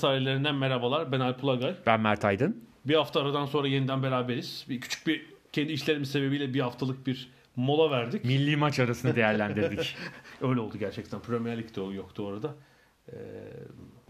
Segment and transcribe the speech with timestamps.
[0.00, 1.12] Sahillerinden merhabalar.
[1.12, 1.74] Ben Alp Ulagay.
[1.86, 2.64] Ben Mert Aydın.
[2.84, 4.66] Bir hafta aradan sonra yeniden beraberiz.
[4.68, 8.24] Bir küçük bir kendi işlerimiz sebebiyle bir haftalık bir mola verdik.
[8.24, 9.96] Milli maç arasını değerlendirdik.
[10.40, 11.20] Öyle oldu gerçekten.
[11.20, 12.54] Premier Lig'de o yoktu orada.
[13.08, 13.16] Ee,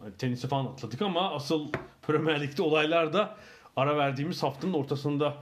[0.01, 1.69] hani tenisi falan atladık ama asıl
[2.03, 3.37] Premier Lig'de olaylar da
[3.77, 5.37] ara verdiğimiz haftanın ortasında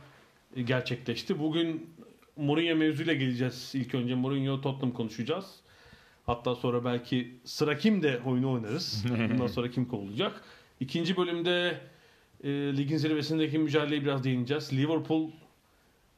[0.64, 1.38] gerçekleşti.
[1.38, 1.90] Bugün
[2.36, 3.70] Mourinho mevzuyla geleceğiz.
[3.74, 5.60] İlk önce Mourinho Tottenham konuşacağız.
[6.28, 9.04] Hatta sonra belki sıra kim de oyunu oynarız.
[9.32, 10.42] Bundan sonra kim kovulacak.
[10.80, 11.80] İkinci bölümde
[12.44, 14.72] e, ligin zirvesindeki mücadeleye biraz değineceğiz.
[14.72, 15.30] Liverpool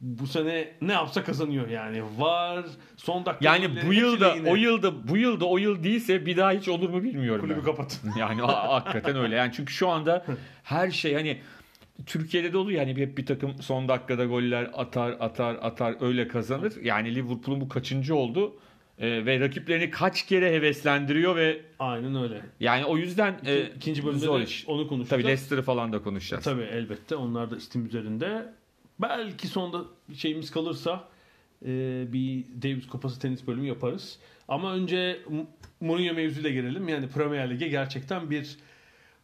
[0.00, 2.02] bu sene ne yapsa kazanıyor yani.
[2.18, 2.64] Var
[2.96, 4.50] son dakika Yani bu yılda lehine.
[4.50, 7.40] o yılda bu yılda o yıl değilse bir daha hiç olur mu bilmiyorum.
[7.40, 7.64] kulübü ben.
[7.64, 8.00] kapat.
[8.18, 9.36] Yani ha- hakikaten öyle.
[9.36, 10.24] Yani çünkü şu anda
[10.62, 11.40] her şey hani
[12.06, 16.72] Türkiye'de de oluyor yani hep bir takım son dakikada goller atar atar atar öyle kazanır.
[16.82, 18.56] Yani Liverpool'un bu kaçıncı oldu
[19.00, 22.42] Ee, ve rakiplerini kaç kere heveslendiriyor ve Aynen öyle.
[22.60, 24.64] yani o yüzden İki, e, ikinci bölümde zor iş.
[24.68, 25.08] onu konuşacağız.
[25.22, 26.44] Tabii Leicester'ı falan da konuşacağız.
[26.44, 28.52] Tabii elbette onlar da istim üzerinde.
[28.98, 29.84] Belki sonunda
[30.16, 31.08] şeyimiz kalırsa
[31.66, 31.68] e,
[32.12, 34.18] bir Davis Kupası tenis bölümü yaparız.
[34.48, 35.18] Ama önce
[35.80, 36.88] Mourinho mevzuyla gelelim.
[36.88, 38.56] Yani Premier Lig'e gerçekten bir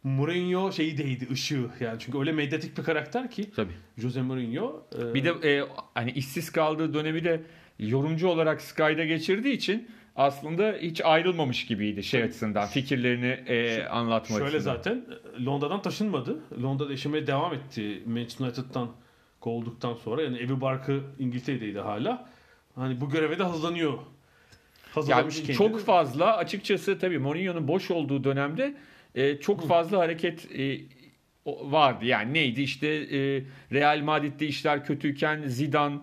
[0.04, 1.66] Mourinho şeyi değdi ışığı.
[1.81, 3.72] Yani çünkü öyle medyatik bir karakter ki Tabii.
[3.98, 4.82] Jose Mourinho.
[4.98, 7.41] e, Bir de e, hani işsiz kaldığı dönemi de
[7.78, 14.56] yorumcu olarak Sky'da geçirdiği için aslında hiç ayrılmamış gibiydi şey açısından fikirlerini e, anlatmak Şöyle
[14.56, 14.75] açısından.
[14.76, 15.04] zaten
[15.41, 16.38] e, Londra'dan taşınmadı.
[16.62, 18.91] Londra'da yaşamaya devam etti Manchester United'dan
[19.41, 20.22] kovulduktan sonra.
[20.22, 22.28] Yani evi barkı İngiltere'deydi hala.
[22.75, 23.92] Hani bu göreve de hazırlanıyor.
[23.92, 24.03] Yani
[24.94, 25.56] Hazırlamış kendini.
[25.56, 28.75] çok fazla açıkçası tabii Mourinho'nun boş olduğu dönemde
[29.15, 30.81] e, çok fazla hareket e,
[31.47, 32.04] vardı.
[32.04, 33.42] Yani neydi işte e,
[33.72, 35.98] Real Madrid'de işler kötüyken Zidane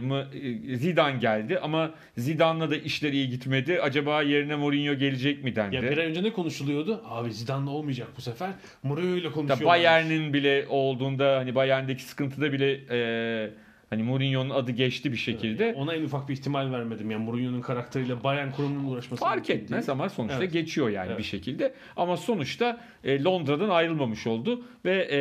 [0.00, 0.26] mı
[0.70, 3.80] e, Zidane geldi ama Zidane'la da işler iyi gitmedi.
[3.80, 5.76] Acaba yerine Mourinho gelecek mi dendi.
[5.76, 7.02] Ya bir ay önce ne konuşuluyordu?
[7.04, 8.50] Abi Zidane'la olmayacak bu sefer.
[8.82, 9.66] Mourinho ile konuşuyorlar.
[9.66, 13.50] Bayern'in bile olduğunda hani Bayern'deki sıkıntıda bile e,
[13.90, 15.74] hani Mourinho'nun adı geçti bir şekilde.
[15.76, 17.10] Ona en ufak bir ihtimal vermedim.
[17.10, 19.90] Yani Mourinho'nun karakteriyle Bayern kurumunun uğraşması Fark etmez değil.
[19.90, 20.52] ama sonuçta Evet.
[20.52, 21.18] geçiyor yani Evet.
[21.18, 21.74] bir şekilde.
[21.96, 25.20] Ama sonuçta e, Londra'dan ayrılmamış oldu ve e,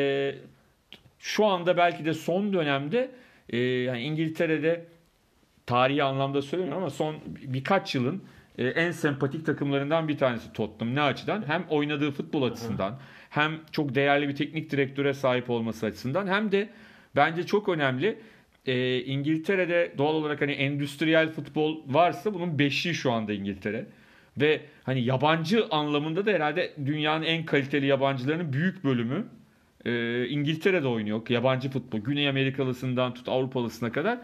[1.20, 3.12] şu anda belki de son dönemde
[3.50, 4.86] e, yani İngiltere'de
[5.66, 8.24] tarihi anlamda söylemiyorum ama son birkaç yılın
[8.58, 10.96] e, en sempatik takımlarından bir tanesi Tottenham.
[10.96, 11.44] Ne açıdan?
[11.48, 13.00] Hem oynadığı futbol açısından
[13.30, 16.70] hem çok değerli bir teknik direktöre sahip olması açısından hem de
[17.16, 18.20] bence çok önemli
[18.66, 23.86] e, İngiltere'de doğal olarak hani endüstriyel futbol varsa bunun beşiği şu anda İngiltere.
[24.38, 29.26] Ve hani yabancı anlamında da herhalde dünyanın en kaliteli yabancılarının büyük bölümü
[29.86, 31.22] e, İngiltere'de oynuyor.
[31.30, 32.00] Yabancı futbol.
[32.00, 34.18] Güney Amerikalısından tut Avrupalısına kadar.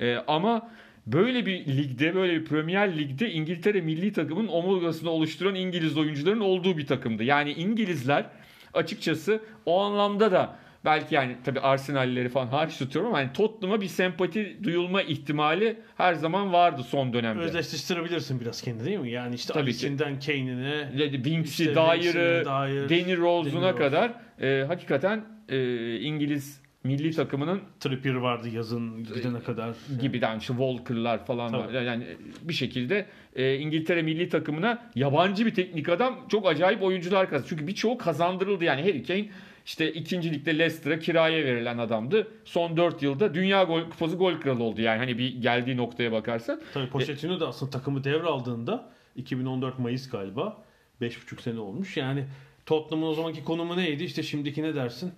[0.00, 0.70] E, ama
[1.06, 6.78] böyle bir ligde, böyle bir Premier Lig'de İngiltere milli takımın omurgasını oluşturan İngiliz oyuncuların olduğu
[6.78, 7.24] bir takımdı.
[7.24, 8.26] Yani İngilizler
[8.74, 13.86] açıkçası o anlamda da belki yani tabii Arsenal'leri falan hariç tutuyorum ama yani Tottenham'a bir
[13.86, 17.42] sempati duyulma ihtimali her zaman vardı son dönemde.
[17.42, 19.10] Özdeşleştirebilirsin biraz kendini değil mi?
[19.10, 19.62] Yani işte Tabii.
[19.62, 22.44] Alici'nden Kane'ine Winks'i, İşte Dyer'ı,
[22.90, 29.74] Danny Rose'una kadar e, hakikaten e, İngiliz milli takımının Trippier vardı yazın gidene kadar.
[30.00, 31.66] gibiden şu Walker'lar falan var.
[31.66, 31.84] Tabii.
[31.84, 32.06] Yani
[32.42, 33.06] bir şekilde
[33.36, 37.46] e, İngiltere milli takımına yabancı bir teknik adam çok acayip oyuncular kazandı.
[37.50, 38.64] Çünkü birçoğu kazandırıldı.
[38.64, 39.28] Yani Harry Kane
[39.66, 42.28] işte ikincilikte Leicester'a kiraya verilen adamdı.
[42.44, 44.80] Son 4 yılda Dünya Gol Kupası gol kralı oldu.
[44.80, 46.60] Yani hani bir geldiği noktaya bakarsan.
[46.74, 50.62] Tabii Pochettino da aslında takımı devraldığında 2014 Mayıs galiba
[51.00, 51.96] 5,5 sene olmuş.
[51.96, 52.24] Yani
[52.66, 54.04] Tottenham'ın o zamanki konumu neydi?
[54.04, 55.12] İşte şimdiki ne dersin?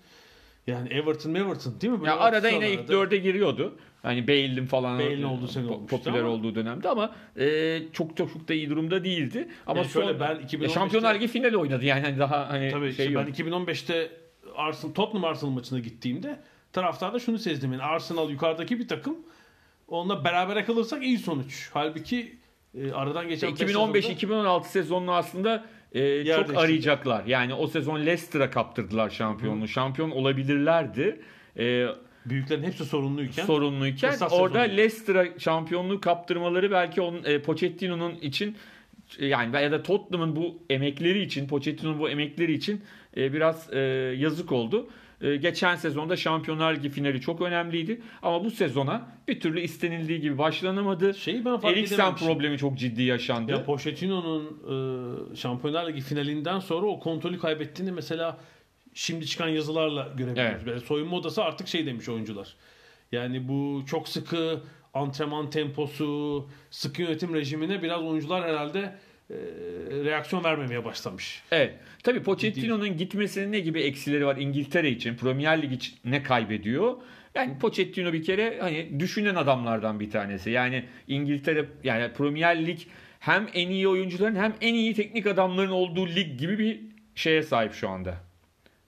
[0.67, 2.01] Yani Everton Everton değil mi?
[2.01, 3.77] Böyle Ya arada yine ilk dörde giriyordu.
[4.03, 8.17] Hani Bale'in falan Bale'in e, olduğu sene olmuştu popüler ama- olduğu dönemde ama e, çok
[8.17, 9.49] çok çok da iyi durumda değildi.
[9.67, 12.71] Ama Yani şöyle son ben Ya 2015'te Şampiyonlar Ligi finali oynadı yani hani daha hani
[12.71, 14.11] Tabii şey işte ben 2015'te
[14.57, 16.41] Arsenal Tottenham Arsenal maçına gittiğimde
[16.73, 17.73] taraftarda şunu sezdim.
[17.73, 19.17] Yani Arsenal yukarıdaki bir takım.
[19.89, 21.71] Onunla berabere kalırsak iyi sonuç.
[21.75, 22.37] Halbuki
[22.75, 27.25] e, aradan geçen beş sezonda- 2015-2016 sezonunu aslında e, çok arayacaklar.
[27.27, 29.69] Yani o sezon Leicester'a kaptırdılar şampiyonluğu.
[29.69, 31.21] Şampiyon olabilirlerdi.
[31.59, 31.87] E,
[32.27, 34.59] büyüklerin hepsi sorunluyken sorunluyken orada.
[34.61, 38.57] Leicester'a şampiyonluğu kaptırmaları belki onun e, Pochettino'nun için
[39.19, 42.83] e, yani ya da Tottenham'ın bu emekleri için Pochettino'nun bu emekleri için
[43.17, 43.79] e, biraz e,
[44.19, 44.89] yazık oldu.
[45.21, 50.39] E, geçen sezonda Şampiyonlar Ligi finali çok önemliydi ama bu sezona bir türlü istenildiği gibi
[50.39, 51.15] başlanamadı.
[51.15, 53.53] şeyi ben fark Eriksen problemi çok ciddi yaşandı.
[53.53, 54.45] Ya Pochettino'nun
[55.33, 58.39] e, Şampiyonlar Ligi finalinden sonra o kontrolü kaybettiğini mesela
[58.95, 60.63] şimdi çıkan yazılarla görebiliyoruz.
[60.67, 60.83] Evet.
[60.83, 62.55] Soyunma odası artık şey demiş oyuncular.
[63.13, 64.61] Yani bu çok sıkı
[64.95, 68.99] antrenman temposu, sıkı yönetim rejimine biraz oyuncular herhalde
[69.31, 69.35] e,
[70.05, 71.43] reaksiyon vermemeye başlamış.
[71.51, 71.75] Evet.
[72.03, 76.97] Tabii Pochettino'nun gitmesinin ne gibi eksileri var İngiltere için, Premier Lig için ne kaybediyor?
[77.35, 80.51] Yani Pochettino bir kere hani düşünen adamlardan bir tanesi.
[80.51, 82.79] Yani İngiltere yani Premier Lig
[83.21, 86.81] hem en iyi oyuncuların hem en iyi teknik adamların olduğu lig gibi bir
[87.15, 88.15] şeye sahip şu anda.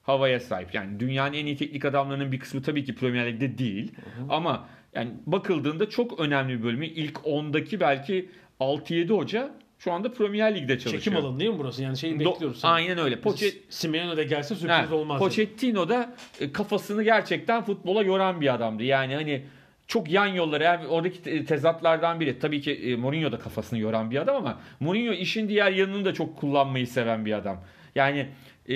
[0.03, 0.73] Havaya sahip.
[0.73, 3.91] Yani dünyanın en iyi teknik adamlarının bir kısmı tabii ki Premier Lig'de değil.
[4.29, 8.29] Ama yani bakıldığında çok önemli bir bölümü ilk 10'daki belki
[8.59, 11.03] 6-7 hoca şu anda Premier Lig'de çalışıyor.
[11.03, 11.83] Çekim alanı değil mi burası?
[11.83, 12.59] Yani şeyi Do- bekliyoruz.
[12.63, 13.15] Aynen öyle.
[13.15, 15.19] Poche- Simeone de gelse sürpriz Ha, olmaz.
[15.19, 18.83] Pochettino da e, kafasını gerçekten futbola yoran bir adamdı.
[18.83, 19.43] Yani hani
[19.87, 22.39] çok yan yolları yani oradaki te- tezatlardan biri.
[22.39, 26.13] Tabii ki e, Mourinho da kafasını yoran bir adam ama Mourinho işin diğer yanını da
[26.13, 27.63] çok kullanmayı seven bir adam.
[27.95, 28.27] Yani
[28.69, 28.75] e,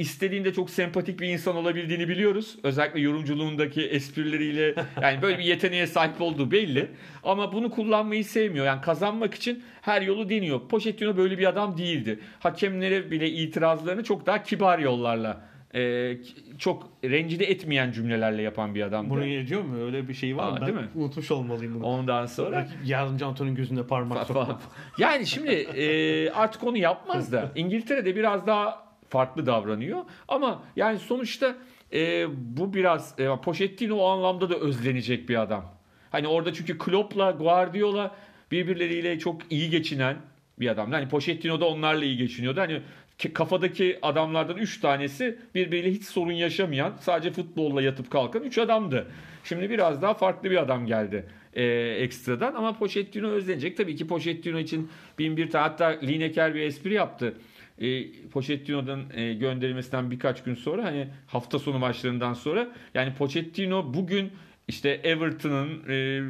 [0.00, 2.56] istediğinde çok sempatik bir insan olabildiğini biliyoruz.
[2.62, 6.86] Özellikle yorumculuğundaki esprileriyle yani böyle bir yeteneğe sahip olduğu belli.
[7.24, 8.66] Ama bunu kullanmayı sevmiyor.
[8.66, 10.60] Yani kazanmak için her yolu deniyor.
[10.68, 12.18] Pochettino böyle bir adam değildi.
[12.38, 16.12] Hakemlere bile itirazlarını çok daha kibar yollarla e,
[16.58, 19.10] çok rencide etmeyen cümlelerle yapan bir adamdı.
[19.10, 19.84] Bunu ediyor mu?
[19.84, 20.56] Öyle bir şey var mı?
[20.56, 20.88] Aa, Ben değil mi?
[20.94, 21.86] unutmuş olmalıyım bunu.
[21.86, 24.60] Ondan sonra Yardımcı Anton'un gözünde parmak sokmak.
[24.98, 31.56] yani şimdi e, artık onu yapmaz da İngiltere'de biraz daha farklı davranıyor ama yani sonuçta
[31.92, 35.74] e, bu biraz e, Pochettino o anlamda da özlenecek bir adam.
[36.10, 38.16] Hani orada çünkü Klopp'la Guardiola
[38.50, 40.16] birbirleriyle çok iyi geçinen
[40.60, 40.92] bir adam.
[40.92, 42.60] Hani Pochettino da onlarla iyi geçiniyordu.
[42.60, 42.82] Hani
[43.18, 49.06] ki- kafadaki adamlardan 3 tanesi birbiriyle hiç sorun yaşamayan, sadece futbolla yatıp kalkan 3 adamdı.
[49.44, 51.64] Şimdi biraz daha farklı bir adam geldi e,
[51.98, 53.76] ekstradan ama Pochettino özlenecek.
[53.76, 57.34] Tabii ki Pochettino için bin bir tane hatta Lineker bir espri yaptı.
[57.80, 64.32] E, Pochettino'dan e, gönderilmesinden birkaç gün sonra hani hafta sonu maçlarından sonra yani Pochettino bugün
[64.68, 66.20] işte Everton'ın e,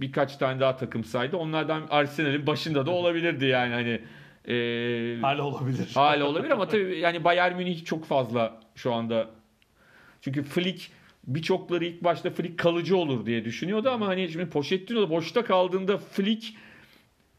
[0.00, 1.36] birkaç tane daha takım saydı.
[1.36, 4.00] Onlardan Arsenal'in başında da olabilirdi yani hani
[4.48, 5.90] e, Hala olabilir.
[5.94, 9.30] hala olabilir ama tabii yani Bayern Münih çok fazla şu anda.
[10.20, 10.90] Çünkü Flick
[11.26, 16.54] birçokları ilk başta Flick kalıcı olur diye düşünüyordu ama hani şimdi Pochettino boşta kaldığında Flick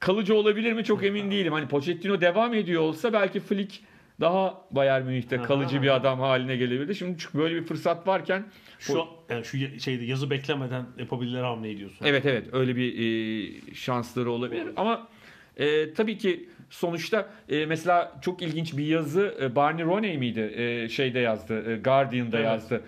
[0.03, 1.53] kalıcı olabilir mi çok emin değilim.
[1.53, 3.79] Hani Pochettino devam ediyor olsa belki Flick
[4.19, 6.95] daha Bayern Münih'te kalıcı bir adam haline gelebilirdi.
[6.95, 8.45] Şimdi çünkü böyle bir fırsat varken
[8.79, 12.05] Şu yani şu şeyde yazı beklemeden yapabilirler hamle ediyorsun.
[12.05, 15.07] Evet evet öyle bir e, şansları olabilir ama
[15.57, 20.89] e, tabii ki sonuçta e, mesela çok ilginç bir yazı e, Barney Roney miydi e,
[20.89, 22.45] şeyde yazdı e, Guardian'da Evet.
[22.45, 22.81] yazdı.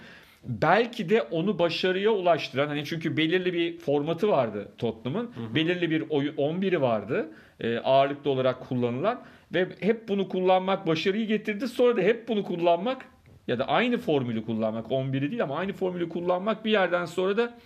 [0.46, 5.32] Belki de onu başarıya ulaştıran hani çünkü belirli bir formatı vardı Tottenham'ın.
[5.56, 7.30] Belirli bir oyun 11'i vardı.
[7.60, 9.22] e, ağırlıklı olarak kullanılan
[9.54, 11.68] ve hep bunu kullanmak başarıyı getirdi.
[11.68, 13.06] Sonra da hep bunu kullanmak
[13.48, 17.58] ya da aynı formülü kullanmak 11'i değil ama aynı formülü kullanmak bir yerden sonra da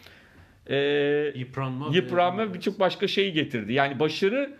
[0.67, 0.77] e,
[1.35, 1.89] Yıpranma.
[1.93, 3.73] yıpranma birçok başka şeyi getirdi.
[3.73, 4.53] Yani başarı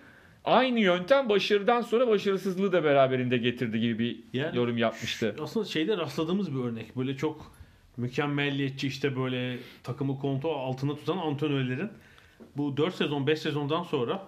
[0.45, 5.35] aynı yöntem başarıdan sonra başarısızlığı da beraberinde getirdi gibi bir Yani yorum yapmıştı.
[5.41, 6.97] Aslında şeyde rastladığımız bir örnek.
[6.97, 7.51] Böyle çok
[8.00, 11.89] mükemmelliyetçi işte böyle takımı kontrol altında tutan antrenörlerin
[12.58, 14.22] bu 4 sezon 5 sezondan sonra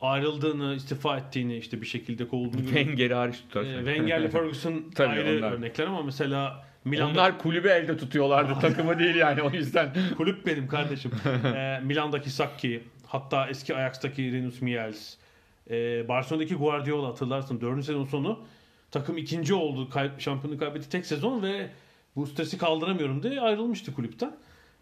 [0.00, 2.62] ayrıldığını, istifa ettiğini işte bir şekilde kovulduğunu.
[2.64, 3.72] Wenger'i hariç tutarsak.
[3.74, 5.52] e, Wenger'le Ferguson Tabii ayrı onlar.
[5.52, 9.92] örnekler ama mesela Milan'da Onlar kulübü elde tutuyorlardı takımı değil yani o yüzden.
[10.16, 11.10] kulüp benim kardeşim.
[11.56, 15.14] e, Milan'daki Sacchi, hatta eski Ajax'taki Rinus Michels,
[15.70, 17.84] e, Barcelona'daki Guardiola hatırlarsın 4.
[17.84, 18.44] sezon sonu
[18.90, 19.90] takım ikinci oldu.
[19.90, 21.68] Kay- şampiyonluğu kaybetti tek sezon ve
[22.16, 24.36] bu stresi kaldıramıyorum diye ayrılmıştı kulüpten.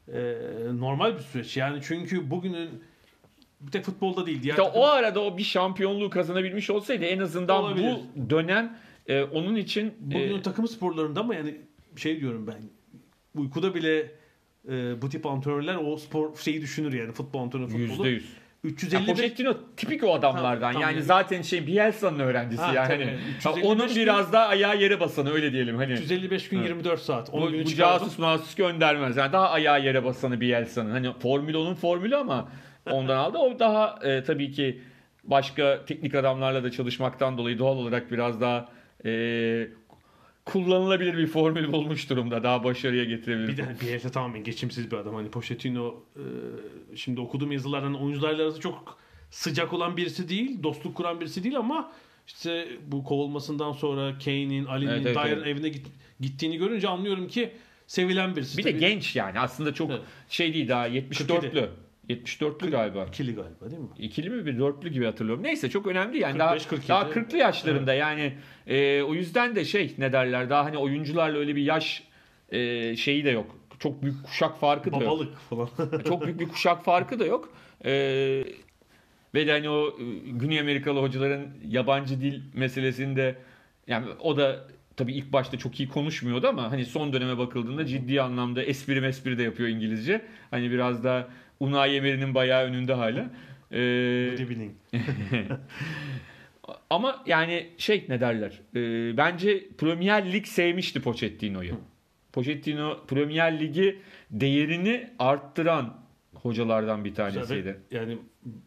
[0.09, 0.35] E,
[0.73, 1.57] normal bir süreç.
[1.57, 2.69] Yani çünkü bugünün
[3.61, 4.43] bir tek futbolda değil.
[4.43, 7.95] Diğer İşte takım- o arada o bir şampiyonluğu kazanabilmiş olsaydı en azından Olabilir.
[8.17, 11.57] bu dönem e, onun için e, Bugünün takım sporlarında ama yani
[11.97, 12.61] şey diyorum ben
[13.41, 14.11] uykuda bile
[14.69, 18.07] e, bu tip antrenörler o spor şeyi düşünür yani futbol antrenörü futbolu.
[18.09, 18.23] %100.
[18.65, 20.67] Ya 355 Pochettino tipik o adamlardan.
[20.67, 21.03] Ha, tam yani yani.
[21.03, 22.89] zaten şey Bielsa'nın öğrencisi Ha, yani.
[22.89, 23.05] tabii.
[23.05, 25.93] Hani, 355 onun gün- biraz daha ayağı yere basanı öyle diyelim hani.
[25.93, 26.69] 355 gün Evet.
[26.69, 27.31] 24 saat.
[27.31, 29.17] 10 Bu, bu casus masus göndermez.
[29.17, 30.91] Yani daha ayağı yere basanı Bielsa'nın.
[30.91, 32.49] Hani formül onun formülü ama
[32.91, 33.39] ondan aldı.
[33.39, 34.83] O daha e, tabii ki
[35.25, 38.69] başka teknik adamlarla da çalışmaktan dolayı doğal olarak biraz daha
[39.05, 39.11] e,
[40.53, 42.43] kullanılabilir bir formül bulmuş durumda.
[42.43, 43.49] Daha başarıya getirebilir.
[43.49, 45.15] Bir de Bielsa tamamen geçimsiz bir adam.
[45.15, 46.23] Hani Pochettino e,
[46.97, 48.99] şimdi okuduğum yazılardan oyuncularla arası çok
[49.31, 50.63] sıcak olan birisi değil.
[50.63, 51.93] Dostluk kuran birisi değil ama
[52.27, 55.47] işte bu kovulmasından sonra Kane'in, Ali'nin, Evet, evet, Dyer'ın evet.
[55.47, 55.87] evine git-
[56.21, 57.51] gittiğini görünce anlıyorum ki
[57.87, 58.59] sevilen birisi.
[58.59, 59.39] bir de Tabii genç yani.
[59.41, 60.01] Aslında çok Evet.
[60.29, 61.69] şey değil daha 74'lü.
[62.11, 63.05] 74'lü galiba.
[63.05, 63.89] ikili galiba değil mi?
[63.99, 65.43] İkili mi bir dörtlü gibi hatırlıyorum.
[65.45, 66.89] Neyse çok önemli yani 45, daha 47.
[66.89, 68.33] daha 40'lı yaşlarında yani
[68.67, 72.03] e, o yüzden de şey ne derler daha hani oyuncularla öyle bir yaş
[72.51, 73.57] e, şeyi de yok.
[73.79, 75.07] Çok büyük kuşak farkı da yok.
[75.07, 75.69] Babalık falan.
[76.09, 77.53] Çok büyük bir kuşak farkı da yok.
[77.85, 77.91] E,
[79.35, 83.37] ve de hani o e, Güney Amerikalı hocaların yabancı dil meselesinde
[83.87, 88.23] yani o da tabii ilk başta çok iyi konuşmuyordu ama hani son döneme bakıldığında ciddi
[88.23, 90.25] anlamda espri mespri de yapıyor İngilizce.
[90.51, 91.29] Hani biraz da
[91.61, 93.31] Unai Emery'nin bayağı önünde hala.
[93.73, 93.79] E,
[94.33, 94.73] Bodybuilding.
[96.91, 98.61] ama yani şey ne derler?
[98.75, 101.75] e, bence Premier Lig sevmişti Pochettino'yu.
[102.33, 103.99] Pochettino Premier Ligi
[104.31, 106.01] değerini arttıran
[106.35, 107.81] hocalardan bir tanesiydi.
[107.91, 108.19] Yani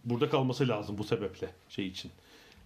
[0.06, 2.12] burada kalması lazım bu sebeple şey için.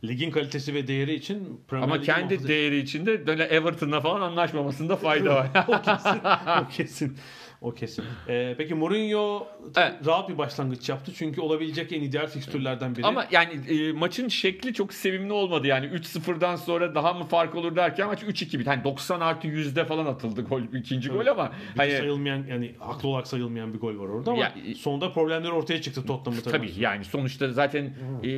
[0.03, 4.21] Ligin kalitesi ve değeri için Premier Ama Lig'i kendi muhafaza- değeri içinde böyle Everton'la falan
[4.21, 5.47] anlaşmamasında fayda var.
[5.67, 6.19] o kesin.
[6.65, 7.17] o kesin.
[7.61, 8.05] O kesin.
[8.27, 9.47] Ee, peki Mourinho
[9.77, 9.93] Evet.
[10.05, 11.11] rahat bir başlangıç yaptı.
[11.15, 13.05] Çünkü olabilecek en ideal fikstürlerden biri.
[13.05, 17.75] Ama yani e, maçın şekli çok sevimli olmadı yani 3-0'dan sonra daha mı fark olur
[17.75, 18.69] derken maç 3-2 bitti.
[18.69, 23.09] Hani 90 artı 100'de falan atıldı gol ikinci gol ama bir hani sayılmayan yani haklı
[23.09, 26.57] olarak sayılmayan bir gol var orada ama Ya- sonunda problemler ortaya çıktı Tottenham'ı tabii.
[26.57, 28.29] Tabii yani sonuçta zaten e,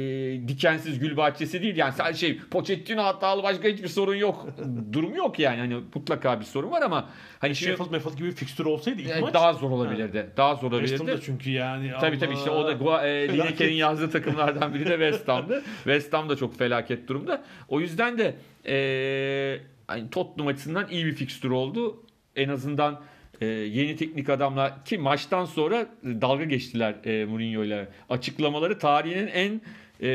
[0.47, 4.47] dikensiz gül bahçesi değil yani sadece şey Pochettino hatalı başka hiçbir sorun yok.
[4.93, 8.35] Durum yok yani hani mutlaka bir sorun var ama hani şimdi Sheffield Meffield gibi bir
[8.35, 10.29] fikstür olsaydı ilk e, maç daha zor olabilirdi.
[10.37, 10.97] Daha zor West olabilirdi.
[10.97, 15.27] Ham'da çünkü yani Tabii tabii işte o da e, Lineker'in yazdığı takımlardan biri de West
[15.27, 15.63] Ham'dı.
[15.75, 17.43] West Ham da çok felaket durumda.
[17.67, 18.35] O yüzden de
[18.67, 22.03] e, hani Tottenham açısından iyi bir fikstür oldu.
[22.35, 23.01] En azından
[23.41, 27.87] e, yeni teknik adamlar ki maçtan sonra dalga geçtiler e, Mourinho ile.
[28.09, 29.61] Açıklamaları tarihinin en
[30.01, 30.09] e,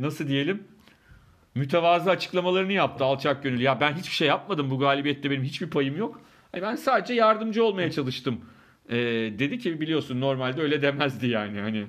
[0.00, 0.62] nasıl diyelim
[1.54, 3.60] mütevazı açıklamalarını yaptı alçak gönül.
[3.60, 6.20] Ya ben hiçbir şey yapmadım bu galibiyette benim hiçbir payım yok.
[6.54, 8.40] Ben sadece yardımcı olmaya çalıştım.
[8.90, 8.96] Ee,
[9.38, 11.60] dedi ki biliyorsun normalde öyle demezdi yani.
[11.60, 11.86] Hani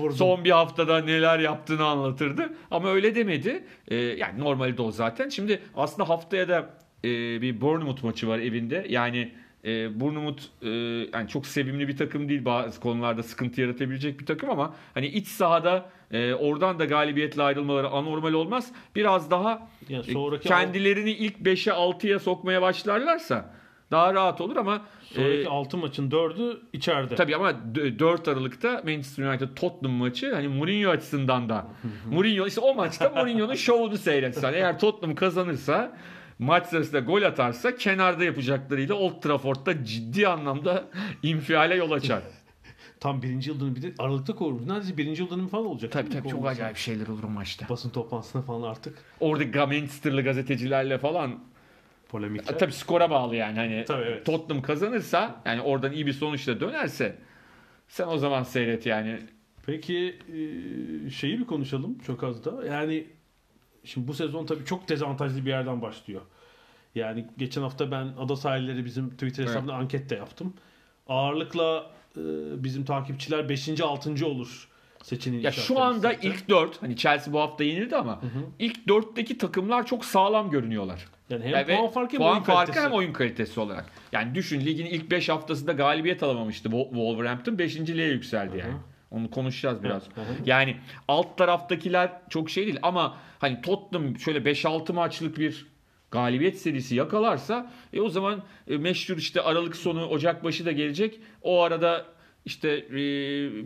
[0.00, 0.16] vurdum.
[0.16, 2.52] son bir haftada neler yaptığını anlatırdı.
[2.70, 3.64] Ama öyle demedi.
[3.88, 5.28] Ee, yani normalde o zaten.
[5.28, 6.70] Şimdi aslında haftaya da
[7.04, 7.08] e,
[7.42, 8.86] bir Bournemouth maçı var evinde.
[8.88, 9.32] Yani
[9.64, 10.68] e, Bournemouth e,
[11.12, 12.44] yani çok sevimli bir takım değil.
[12.44, 17.88] Bazı konularda sıkıntı yaratabilecek bir takım ama hani iç sahada e, oradan da galibiyetle ayrılmaları
[17.88, 18.72] anormal olmaz.
[18.94, 23.61] Biraz daha Yani e, kendilerini ilk 5'e 6'ya sokmaya başlarlarsa
[23.92, 27.14] daha rahat olur ama sonraki e, 6 maçın 4'ü içeride.
[27.14, 31.66] Tabii ama d- 4 Aralık'ta Manchester United Tottenham maçı hani Mourinho açısından da
[32.10, 34.52] Mourinho işte o maçta Mourinho'nun şovunu seyretsen.
[34.52, 35.96] Eğer Tottenham kazanırsa
[36.38, 40.84] maç sırasında gol atarsa kenarda yapacaklarıyla Old Trafford'da ciddi anlamda
[41.22, 42.22] infiale yol açar.
[43.00, 44.66] Tam birinci yıl dönümü bir de Aralık'ta kovurmuş.
[44.66, 45.92] Neredeyse birinci yıl dönümü falan olacak.
[45.92, 47.68] tabii tabii çok acayip şeyler olur o maçta.
[47.68, 51.38] Basın toplantısına falan artık Orada Manchester'lı gazetecilerle falan
[52.12, 52.58] polemikler.
[52.58, 54.26] tabii skora bağlı yani hani Tabii, evet.
[54.26, 57.18] Tottenham kazanırsa yani oradan iyi bir sonuçla dönerse
[57.88, 59.18] sen o zaman seyret yani.
[59.66, 62.66] Peki e, şeyi bir konuşalım çok az da.
[62.66, 63.06] Yani
[63.84, 66.20] şimdi bu sezon tabii çok dezavantajlı bir yerden başlıyor.
[66.94, 69.50] Yani geçen hafta ben Ada Sahilleri bizim Twitter Evet.
[69.54, 70.54] hesabında anket de yaptım.
[71.08, 72.20] Ağırlıkla e,
[72.64, 73.80] bizim takipçiler 5.
[73.80, 74.26] 6.
[74.26, 74.68] olur
[75.02, 75.44] seçeneği.
[75.44, 78.20] Ya şu anda ilk 4 hani Chelsea bu hafta yenildi ama
[78.58, 81.08] ilk 4'teki takımlar çok sağlam görünüyorlar.
[81.32, 82.84] Yani hem Yani puan farkı hem puan oyun farkı kalitesi.
[82.86, 83.84] hem oyun kalitesi olarak.
[84.12, 88.74] Yani düşün ligin ilk 5 haftasında galibiyet alamamıştı Wo- Wolverhampton 5.liğe yükseldi yani.
[89.10, 90.02] Onu konuşacağız biraz.
[90.02, 90.24] Hı hı.
[90.46, 90.76] Yani
[91.08, 95.66] alt taraftakiler çok şey değil ama hani Tottenham şöyle 5-6 maçlık bir
[96.10, 101.20] galibiyet serisi yakalarsa e o zaman e, meşhur işte Aralık sonu Ocak başı da gelecek.
[101.42, 102.06] O arada
[102.44, 102.94] işte e,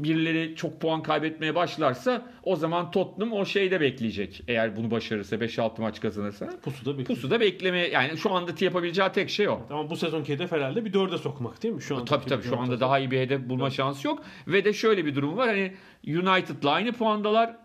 [0.04, 4.42] birileri çok puan kaybetmeye başlarsa o zaman Tottenham o şeyde bekleyecek.
[4.48, 6.50] Eğer bunu başarırsa 5-6 maç kazanırsa.
[6.62, 7.06] Pusuda bekliyor.
[7.06, 9.60] Pusuda bekleme yani şu andaki yapabileceği tek şey o.
[9.70, 11.82] Ama bu sezonki hedef herhalde bir dörde sokmak değil mi?
[11.82, 14.22] Şu an Tabii tabii şu anda daha iyi bir hedef bulma şansı yok.
[14.48, 15.72] Ve de şöyle bir durum var hani
[16.06, 17.56] United'la aynı puandalar.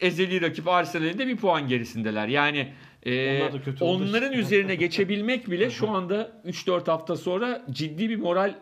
[0.00, 2.28] ezeli rakip Arsenal'in de bir puan gerisindeler.
[2.28, 2.72] Yani
[3.06, 8.54] e, Onlar onların üzerine geçebilmek bile şu anda 3-4 hafta sonra ciddi bir moral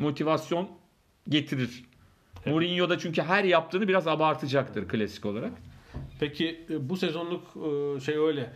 [0.00, 0.68] motivasyon
[1.28, 1.84] getirir.
[2.46, 5.52] Mourinho da çünkü her yaptığını biraz abartacaktır klasik olarak.
[6.20, 8.52] Peki e, bu sezonluk e, şey öyle.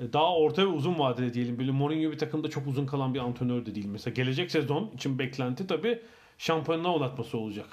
[0.00, 1.58] E, Daha orta ve uzun vadede diyelim.
[1.58, 3.86] Böyle Mourinho bir takımda çok uzun kalan bir antrenör de değil.
[3.86, 5.98] Mesela gelecek sezon için beklenti tabii
[6.38, 7.66] şampiyonluğa ulaşması olacak.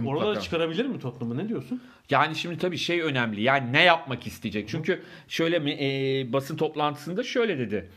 [0.00, 0.36] Orada Mutlaka.
[0.36, 1.38] da çıkarabilir mi Tottenham'ı?
[1.38, 1.82] Ne diyorsun?
[2.10, 3.42] Yani şimdi tabii şey önemli.
[3.42, 4.68] Yani ne yapmak isteyecek?
[4.68, 7.90] Çünkü şöyle mi e, basın toplantısında şöyle dedi.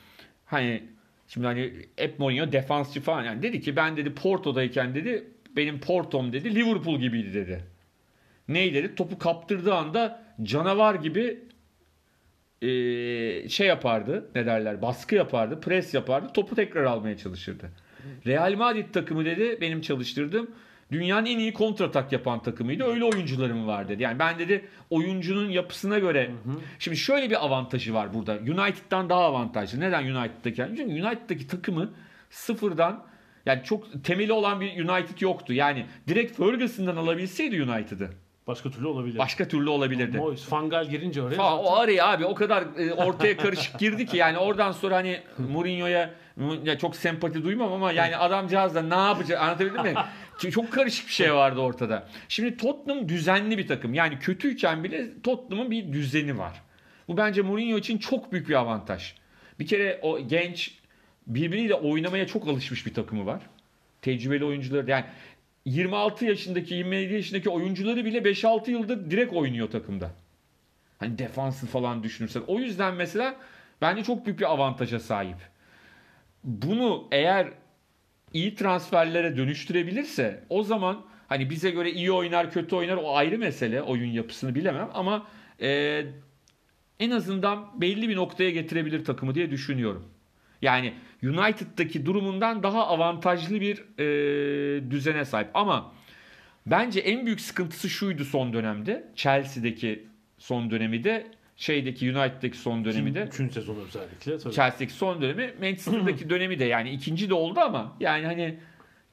[0.46, 0.84] Hani
[1.33, 6.33] şimdi hani hep Mourinho defansçı falan yani dedi ki ben dedi Porto'dayken dedi benim Porto'm
[6.33, 7.63] dedi Liverpool gibiydi dedi.
[8.47, 8.95] Ney dedi?
[8.95, 11.39] Topu kaptırdığı anda canavar gibi
[12.61, 12.69] e,
[13.49, 14.29] şey yapardı.
[14.35, 14.81] Ne derler?
[14.81, 16.33] Baskı yapardı, pres yapardı.
[16.33, 17.71] Topu tekrar almaya çalışırdı.
[18.27, 20.51] Real Madrid takımı dedi benim çalıştırdığım
[20.93, 22.83] dünyanın en iyi kontratak yapan takımıydı.
[22.83, 24.03] Öyle oyuncularım var dedi.
[24.03, 26.31] Yani ben dedi oyuncunun yapısına göre
[26.79, 28.33] şimdi şöyle bir avantajı var burada.
[28.33, 29.79] United'dan daha avantajlı.
[29.79, 30.55] Neden United'daki?
[30.77, 31.89] Çünkü United'daki takımı
[32.29, 33.03] sıfırdan
[33.45, 35.53] yani çok temeli olan bir United yoktu.
[35.53, 38.09] Yani direkt Ferguson'dan alabilseydi United'ı
[38.47, 39.19] Başka türlü olabilir.
[39.19, 40.17] başka türlü olabilirdi.
[40.17, 44.17] Moyes, Fangal girince oraya Fa- o araya abi o kadar e, ortaya karışık girdi ki
[44.17, 46.09] yani oradan sonra hani Mourinho'ya
[46.63, 49.93] ya çok sempati duymam ama yani adamcağız da ne yapacak anlatabildim mi?
[50.51, 52.07] Çok karışık bir şey vardı ortada.
[52.29, 53.93] Şimdi Tottenham düzenli bir takım.
[53.93, 56.61] Yani kötüyken bile Tottenham'ın bir düzeni var.
[57.07, 59.13] Bu bence Mourinho için çok büyük bir avantaj.
[59.59, 60.77] Bir kere o genç
[61.27, 63.41] birbiriyle oynamaya çok alışmış bir takımı var.
[64.01, 65.05] Tecrübeli oyuncuları yani
[65.65, 70.11] 26 yaşındaki 27 yaşındaki oyuncuları bile 5-6 yıldır direkt oynuyor takımda.
[70.99, 72.43] Hani defansı falan düşünürsen.
[72.47, 73.35] O yüzden mesela
[73.81, 75.37] bence çok büyük bir avantaja sahip.
[76.43, 77.47] Bunu eğer
[78.33, 83.81] iyi transferlere dönüştürebilirse o zaman hani bize göre iyi oynar kötü oynar o ayrı mesele
[83.81, 85.27] oyun yapısını bilemem ama
[85.61, 86.01] e,
[86.99, 90.05] en azından belli bir noktaya getirebilir takımı diye düşünüyorum.
[90.61, 95.93] Yani United'daki durumundan daha avantajlı bir e, düzene sahip ama
[96.65, 103.16] bence en büyük sıkıntısı şuydu son dönemde Chelsea'deki son dönemi de şeydeki United'daki son dönemi
[103.16, 104.37] de Üçüncü sezon özellikle.
[104.37, 104.53] Tabii.
[104.53, 108.59] Chelsea'deki son dönemi Manchester'daki dönemi de yani ikinci de oldu ama yani hani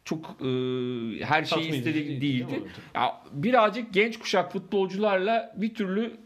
[0.04, 0.44] çok e,
[1.24, 2.50] her şey istediği değil, değildi.
[2.50, 2.62] değil?
[2.94, 6.16] Ya birazcık genç kuşak futbolcularla bir türlü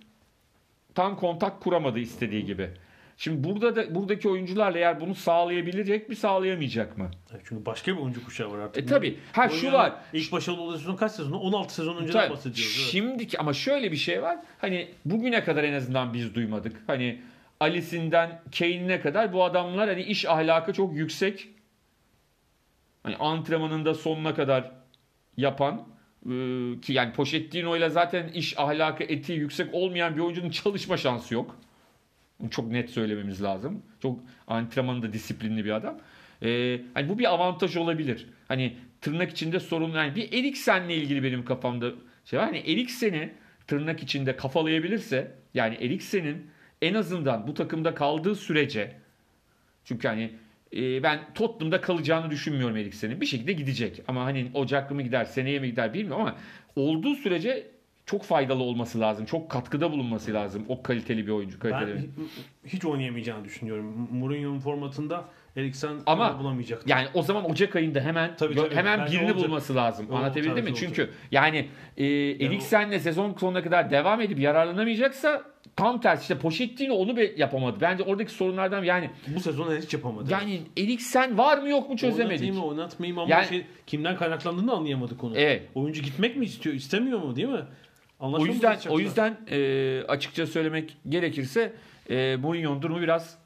[0.94, 2.70] tam kontak kuramadı istediği gibi.
[3.16, 7.10] Şimdi burada da buradaki oyuncularla eğer bunu sağlayabilecek mi sağlayamayacak mı?
[7.32, 8.82] Evet, Çünkü başka bir oyuncu kuşağı var artık.
[8.82, 9.18] E tabi.
[9.32, 9.92] Ha şu var.
[10.12, 11.38] İlk başarılı olduğu sezon kaç sezonu?
[11.38, 12.32] 16 sezon önceden Tabii.
[12.32, 12.76] bahsediyoruz.
[12.80, 12.90] evet.
[12.90, 14.38] Şimdiki ama şöyle bir şey var.
[14.58, 16.76] Hani bugüne kadar en azından biz duymadık.
[16.86, 17.20] Hani
[17.60, 21.48] Alice'inden Kane'ine kadar bu adamlar hani iş ahlakı çok yüksek.
[23.02, 24.70] Hani antrenmanında sonuna kadar
[25.36, 25.86] yapan
[26.26, 26.30] e,
[26.80, 31.56] ki yani Pochettino ile zaten iş ahlakı etiği yüksek olmayan bir oyuncunun çalışma şansı yok.
[32.40, 33.82] Bunu çok net söylememiz lazım.
[34.02, 35.98] Çok antrenmanında disiplinli bir adam.
[36.42, 38.26] Ee, hani bu bir avantaj olabilir.
[38.48, 41.90] Hani tırnak içinde sorun yani bir Eriksen'le ilgili benim kafamda
[42.24, 42.46] şey var.
[42.46, 43.32] Hani Eriksen'i
[43.66, 46.50] tırnak içinde kafalayabilirse yani Eriksen'in
[46.82, 48.96] en azından bu takımda kaldığı sürece
[49.84, 50.30] çünkü hani
[50.76, 53.20] e, ben Tottenham'da kalacağını düşünmüyorum Eriksen'in.
[53.20, 54.02] Bir şekilde gidecek.
[54.08, 56.36] Ama hani Ocaklı mı gider, seneye mi gider bilmiyorum ama
[56.76, 57.66] olduğu sürece
[58.06, 59.24] çok faydalı olması lazım.
[59.26, 60.64] Çok katkıda bulunması lazım.
[60.68, 61.58] O kaliteli bir oyuncu.
[61.58, 61.94] Kaliteli.
[61.94, 62.28] Ben hi-
[62.66, 64.08] hiç oynayamayacağını düşünüyorum.
[64.12, 65.24] Mourinho'nun formatında
[65.56, 66.82] Eriksen Ama bulamayacak.
[66.86, 68.74] Yani o zaman Ocak ayında hemen Tabii, tabii.
[68.74, 69.48] hemen Bence birini olacak.
[69.48, 70.06] bulması lazım.
[70.10, 70.64] O Anlatabildim mi?
[70.64, 71.16] tarzı Çünkü olacak.
[71.30, 72.04] yani e,
[72.46, 75.42] Eriksen'le sezon sonuna kadar devam edip yararlanamayacaksa
[75.76, 77.80] tam tersi işte Pochettino onu be- yapamadı.
[77.80, 80.32] Bence oradaki sorunlardan yani Bu sezon hiç yapamadı.
[80.32, 82.30] yani Eriksen var mı yok mu çözemedik.
[82.30, 85.36] Oynatayım mı oynatmayayım ama Yani- şey, kimden kaynaklandığını anlayamadık onu.
[85.38, 85.62] Evet.
[85.74, 87.60] Oyuncu gitmek mi istiyor, istemiyor mu değil mi?
[88.24, 91.72] O Anlaşılmaz yüzden o yüzden e, açıkça söylemek gerekirse
[92.10, 93.38] e, Mourinho'nun durumu biraz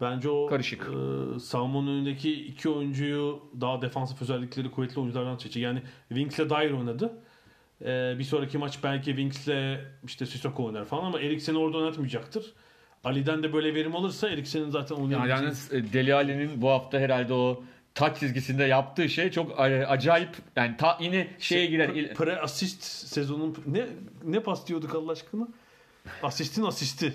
[0.00, 0.82] Bence o Karışık.
[0.82, 5.62] E, savunmanın önündeki iki oyuncuyu daha defansif özellikleri kuvvetli oyunculardan seçecek.
[5.62, 7.12] Yani Winks'le Dyer oynadı.
[7.84, 12.52] E, bir sonraki maç belki Winks'le işte Sissoko oynar falan ama Eriksen'i orada oynatmayacaktır.
[13.04, 15.42] Ali'den de böyle verim alırsa Eriksen'in zaten yani oynayabileceği...
[15.42, 17.62] yalnız e, Deli Ali'nin bu hafta herhalde o
[17.94, 21.88] taç çizgisinde yaptığı şey çok e, acayip yani ta, yine şeye girer.
[21.88, 23.86] Pre- Pre asist sezonun ne
[24.24, 25.48] ne pas diyorduk Allah aşkına?
[26.22, 27.12] Asistin asisti.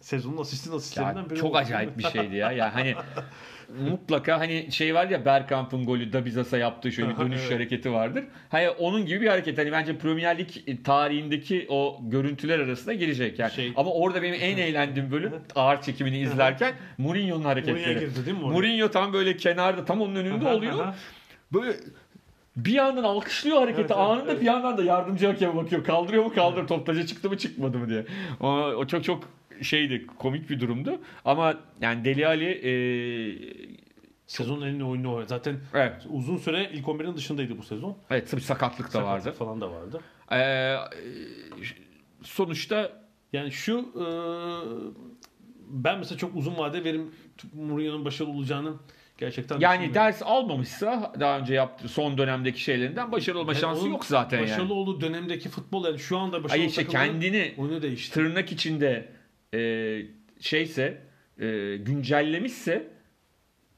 [0.00, 2.52] Sezonun asistin asistlerinden biri çok acayip bir şeydi ya.
[2.52, 2.94] Ya hani
[3.90, 7.54] mutlaka hani şey var ya Bergkamp'ın golü Dabizas'a yaptığı şöyle bir dönüş Evet.
[7.54, 8.24] hareketi vardır.
[8.48, 9.58] Hani onun gibi bir hareket.
[9.58, 10.48] Hani bence Premier Lig
[10.84, 13.52] tarihindeki o görüntüler arasına girecek yani.
[13.52, 17.98] Şey- Ama orada benim en eğlendiğim bölüm ağır çekimini izlerken Mourinho'nun hareketleri.
[18.00, 18.52] girdi değil mi oraya?
[18.52, 20.86] Mourinho tam böyle kenarda tam onun önünde oluyor.
[21.52, 21.72] Böyle
[22.56, 24.40] bir yandan alkışlıyor hareketi Evet, evet, anında evet.
[24.40, 25.84] bir yandan da yardımcı hakeme bakıyor.
[25.84, 28.04] Kaldırıyor mu kaldırıyor top taca çıktı mı çıkmadı mı diye.
[28.40, 29.24] O, o çok çok
[29.62, 30.98] şeydi komik bir durumdu.
[31.24, 32.72] Ama yani Deli Ali e,
[34.26, 35.24] Sezonun en iyi oyunu o.
[35.26, 37.96] Zaten evet, uzun süre ilk 11'in dışındaydı bu sezon.
[38.10, 39.22] evet tabii sakatlık da vardı.
[39.22, 40.00] Sakatlık falan da vardı.
[40.32, 40.76] Ee,
[42.22, 42.92] sonuçta
[43.32, 44.04] Yani şu e,
[45.70, 47.10] ben mesela çok uzun vade verim
[47.54, 48.72] Mourinho'nun başarılı olacağını
[49.18, 54.04] gerçekten yani ders almamışsa daha önce yaptığı son dönemdeki şeylerinden başarılı olma Yani şansı yok
[54.04, 54.72] zaten Başarılı yani.
[54.72, 58.14] olduğu dönemdeki futbol yani şu anda başarılı Hayır işte kendini oyunu değişti.
[58.14, 59.08] tırnak içinde
[59.54, 60.02] e,
[60.40, 61.02] şeyse
[61.38, 62.88] e, güncellemişse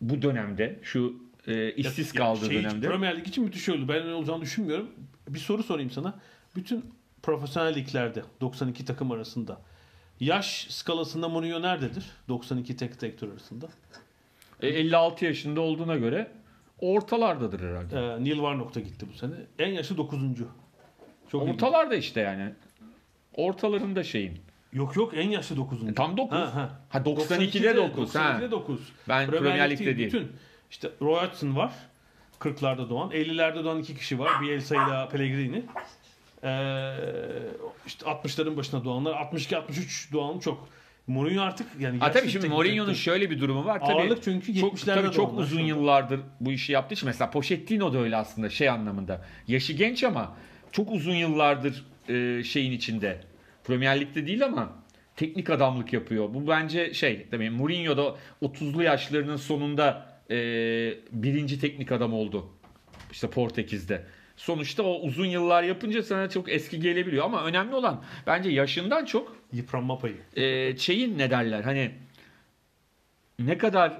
[0.00, 3.88] bu dönemde şu e, işsiz Ya- kaldığı şey dönemde Premier Lig için müthiş oldu.
[3.88, 4.90] Ben öyle olacağını düşünmüyorum.
[5.28, 6.20] Bir soru sorayım sana.
[6.56, 6.84] Bütün
[7.22, 9.60] profesyonel liglerde 92 takım arasında
[10.20, 12.04] yaş skalasında Mourinho nerededir?
[12.28, 13.68] 92 tek direktör arasında.
[14.62, 16.30] e, 56 yaşında olduğuna göre
[16.80, 17.96] ortalardadır herhalde.
[17.96, 19.32] Ee, Neil Warnock da gitti bu sene.
[19.58, 20.18] En yaşlı 9.
[21.28, 21.54] Çok ilginç.
[21.54, 22.52] Ortalarda işte yani.
[23.34, 24.38] Ortalarında şeyin.
[24.72, 25.88] Yok yok en yaşlı 9.
[25.88, 26.38] E, tam 9.
[26.38, 26.70] Ha, ha.
[26.88, 28.14] Ha 92'de 9.
[28.14, 28.20] Ha.
[28.20, 28.80] 92'de 9.
[29.08, 30.06] Ben Premier Lig'de değil.
[30.06, 30.32] Bütün
[30.70, 31.72] işte Roy Hodgson var.
[32.40, 33.10] 40'larda doğan.
[33.10, 34.42] 50'lerde doğan iki kişi var.
[34.42, 35.62] Bielsa ile Pellegrini.
[36.44, 36.96] Ee,
[37.86, 39.12] işte 60'ların başına doğanlar.
[39.12, 40.68] 62-63 doğan çok.
[41.06, 43.80] Mourinho artık yani Ha tabii şimdi Mourinho'nun şöyle bir durumu var.
[43.80, 47.92] Tabii Ağırlık çünkü çok, 70'lerde tabii çok uzun yıllardır bu işi yaptığı için mesela Pochettino
[47.92, 49.24] da öyle aslında şey anlamında.
[49.46, 50.36] Yaşı genç ama
[50.72, 53.20] çok uzun yıllardır e, şeyin içinde.
[53.68, 54.72] Premier Lig'de değil ama
[55.16, 56.34] teknik adamlık yapıyor.
[56.34, 60.36] Bu bence şey tabii Mourinho da 30'lu yaşlarının sonunda e,
[61.12, 62.46] birinci teknik adam oldu.
[63.12, 64.04] İşte Portekiz'de.
[64.36, 69.36] Sonuçta o uzun yıllar yapınca sana çok eski gelebiliyor ama önemli olan bence yaşından çok
[69.52, 70.16] Yıpranma payı.
[70.36, 71.90] e, şeyin ne derler hani
[73.38, 73.90] ne kadar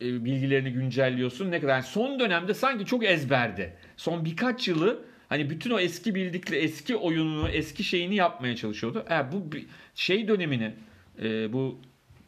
[0.00, 3.76] e, bilgilerini güncelliyorsun ne kadar yani son dönemde sanki çok ezberdi.
[3.96, 9.04] Son birkaç yılı hani bütün o eski bildikleri eski oyununu eski şeyini yapmaya çalışıyordu.
[9.10, 9.46] E, bu
[9.94, 10.74] şey dönemini
[11.22, 11.78] e, bu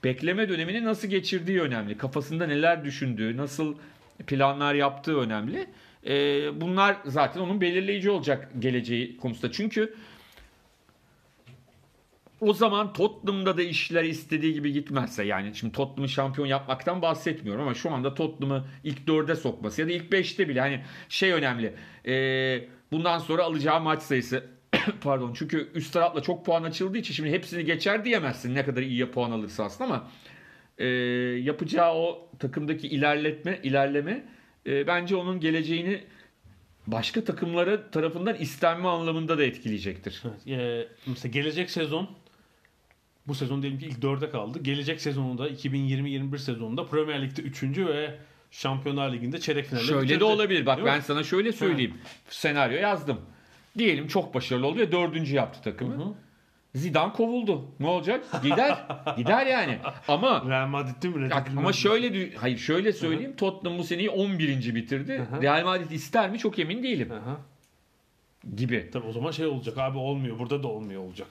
[0.04, 1.98] bekleme dönemini nasıl geçirdiği önemli.
[1.98, 3.74] Kafasında neler düşündüğü, nasıl
[4.26, 5.66] planlar yaptığı önemli.
[6.06, 6.14] E,
[6.60, 9.52] bunlar zaten onun belirleyici olacak geleceği konusunda.
[9.52, 9.94] Çünkü
[12.40, 17.74] o zaman Tottenham'da da işler istediği gibi gitmezse yani şimdi Tottenham'ı şampiyon yapmaktan bahsetmiyorum ama
[17.74, 21.74] şu anda Tottenham'ı ilk dörde sokması ya da ilk beşte bile hani şey önemli
[22.06, 24.44] Ee, bundan sonra alacağı maç sayısı
[25.00, 29.10] pardon çünkü üst tarafla çok puan açıldığı için şimdi hepsini geçer diyemezsin ne kadar iyi
[29.10, 30.10] puan alırsa aslında ama
[30.78, 30.86] e,
[31.42, 34.24] yapacağı o takımdaki ilerletme ilerleme
[34.66, 36.00] e, bence onun geleceğini
[36.86, 40.22] başka takımlara tarafından istenme anlamında da etkileyecektir.
[40.46, 42.10] Evet, e, mesela gelecek sezon
[43.26, 44.58] bu sezon diyelim ki ilk dörde kaldı.
[44.62, 47.62] Gelecek sezonunda 2020-21 sezonunda Premier Lig'de 3.
[47.78, 48.18] ve
[48.50, 50.28] Şampiyonlar Ligi'nde çeyrek finalde Şöyle de bitirecek.
[50.28, 50.66] olabilir.
[50.66, 50.92] Bak Değil mi?
[50.94, 51.94] ben sana şöyle söyleyeyim.
[52.28, 53.20] Senaryo yazdım.
[53.78, 56.04] Diyelim çok başarılı oldu ve dördüncü yaptı takımı.
[56.04, 56.14] Hı.
[56.74, 57.64] Zidane kovuldu.
[57.80, 58.24] Ne olacak?
[58.42, 58.78] Gider.
[59.16, 59.78] Gider yani.
[60.08, 61.30] Ama Real Madrid'de mi?
[61.30, 63.36] Bak, ama şöyle hayır şöyle söyleyeyim.
[63.36, 64.74] Tottenham bu seneyi 11.
[64.74, 65.12] bitirdi.
[65.30, 65.42] Hı hı.
[65.42, 66.38] Real Madrid ister mi?
[66.38, 67.12] Çok emin değilim.
[67.12, 67.36] Aha.
[68.56, 68.90] Gibi.
[68.92, 70.38] Tabii o zaman şey olacak abi olmuyor.
[70.38, 71.28] Burada da olmuyor olacak.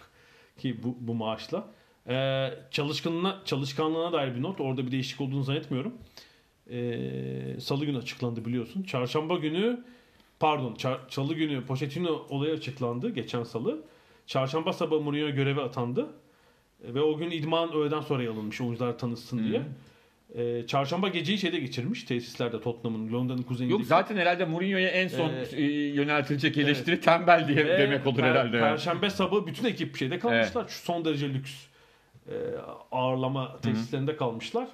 [0.58, 1.68] Ki bu, bu maaşla.
[2.10, 4.62] Ee, çalışkanlığına, çalışkanlığına dair bir not.
[4.62, 5.94] Orada bir değişiklik olduğunu zannetmiyorum.
[6.72, 8.84] Ee, Salı günü açıklandı biliyorsun.
[8.84, 9.84] Çarşamba günü
[10.40, 13.82] pardon çar- Salı günü Pochettino olayı açıklandı geçen salı.
[14.28, 16.08] Çarşamba sabahı Mourinho göreve atandı.
[16.90, 19.62] Ee, Ve o gün idman öğleden sonra alınmış oyuncular tanışsın diye.
[20.36, 23.80] Ee, çarşamba geceyi şeyde geçirmiş tesislerde Tottenham'ın Londra'nın kuzeyindeki.
[23.82, 28.24] Yok zaten herhalde Mourinho'ya en son Ee, e, yöneltilecek eleştiri tembel diye demek olur per-
[28.24, 28.60] herhalde.
[28.60, 30.68] Perşembe sabahı bütün ekip şeyde kalmışlar.
[30.68, 31.68] Şu son derece lüks e,
[32.92, 34.68] ağırlama tesislerinde kalmışlar.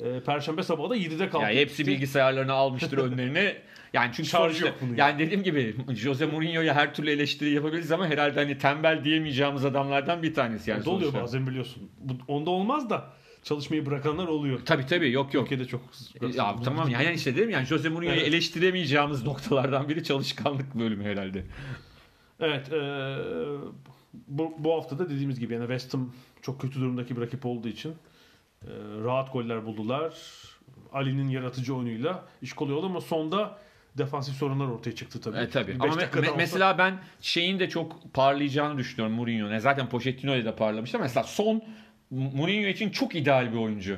[0.00, 1.46] E, Perşembe sabahı da 7'de kalktı.
[1.48, 3.56] Yani hepsi bilgisayarlarını almıştır önlerine.
[3.92, 7.92] Yani çünkü Şarj sonuçta yok bunun yani dediğim gibi Jose Mourinho'ya her türlü eleştiri yapabiliriz
[7.92, 11.22] ama herhalde hani tembel diyemeyeceğimiz adamlardan bir tanesi yani Onda oluyor sonuçta.
[11.22, 11.90] bazen biliyorsun.
[11.98, 13.04] Bu, onda olmaz da
[13.42, 14.60] çalışmayı bırakanlar oluyor.
[14.64, 15.48] Tabii tabii yok yok.
[15.48, 15.80] Türkiye'de çok
[16.36, 18.28] Ya tamam yani işte dedim yani Jose Mourinho'yu Evet.
[18.28, 21.44] eleştiremeyeceğimiz noktalardan biri çalışkanlık bölümü herhalde.
[22.40, 22.72] Evet.
[22.72, 23.16] e,
[24.28, 27.68] bu, bu hafta da dediğimiz gibi yani West Ham çok kötü durumdaki bir rakip olduğu
[27.68, 27.90] için
[28.62, 28.68] e,
[29.04, 30.12] rahat goller buldular.
[30.92, 33.58] Ali'nin yaratıcı oyunuyla iş kolay oldu ama sonda
[33.98, 35.36] defansif sorunlar ortaya çıktı tabii.
[35.38, 35.76] E tabii.
[35.80, 39.60] Ama me- olsa- mesela ben şeyin de çok parlayacağını düşünüyorum Mourinho'ya.
[39.60, 40.98] Zaten Pochettino ile de parlamıştı.
[40.98, 41.62] Mesela son
[42.10, 43.96] Mourinho için çok ideal bir oyuncu.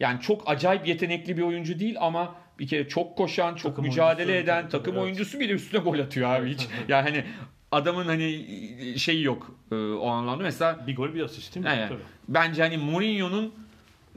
[0.00, 4.26] Yani çok acayip yetenekli bir oyuncu değil ama bir kere çok koşan, çok Takım mücadele
[4.32, 5.02] oyuncusu, eden tabii, takım evet.
[5.04, 6.68] oyuncusu bir de üstüne gol atıyor abi hiç.
[6.88, 7.24] yani hani
[7.72, 8.46] adamın hani
[8.98, 10.42] şeyi yok e, o anlamda.
[10.42, 11.72] Mesela Bir gol bir asist değil mi?
[11.76, 11.88] Evet.
[11.88, 12.02] Tabii.
[12.28, 13.54] bence hani Mourinho'nun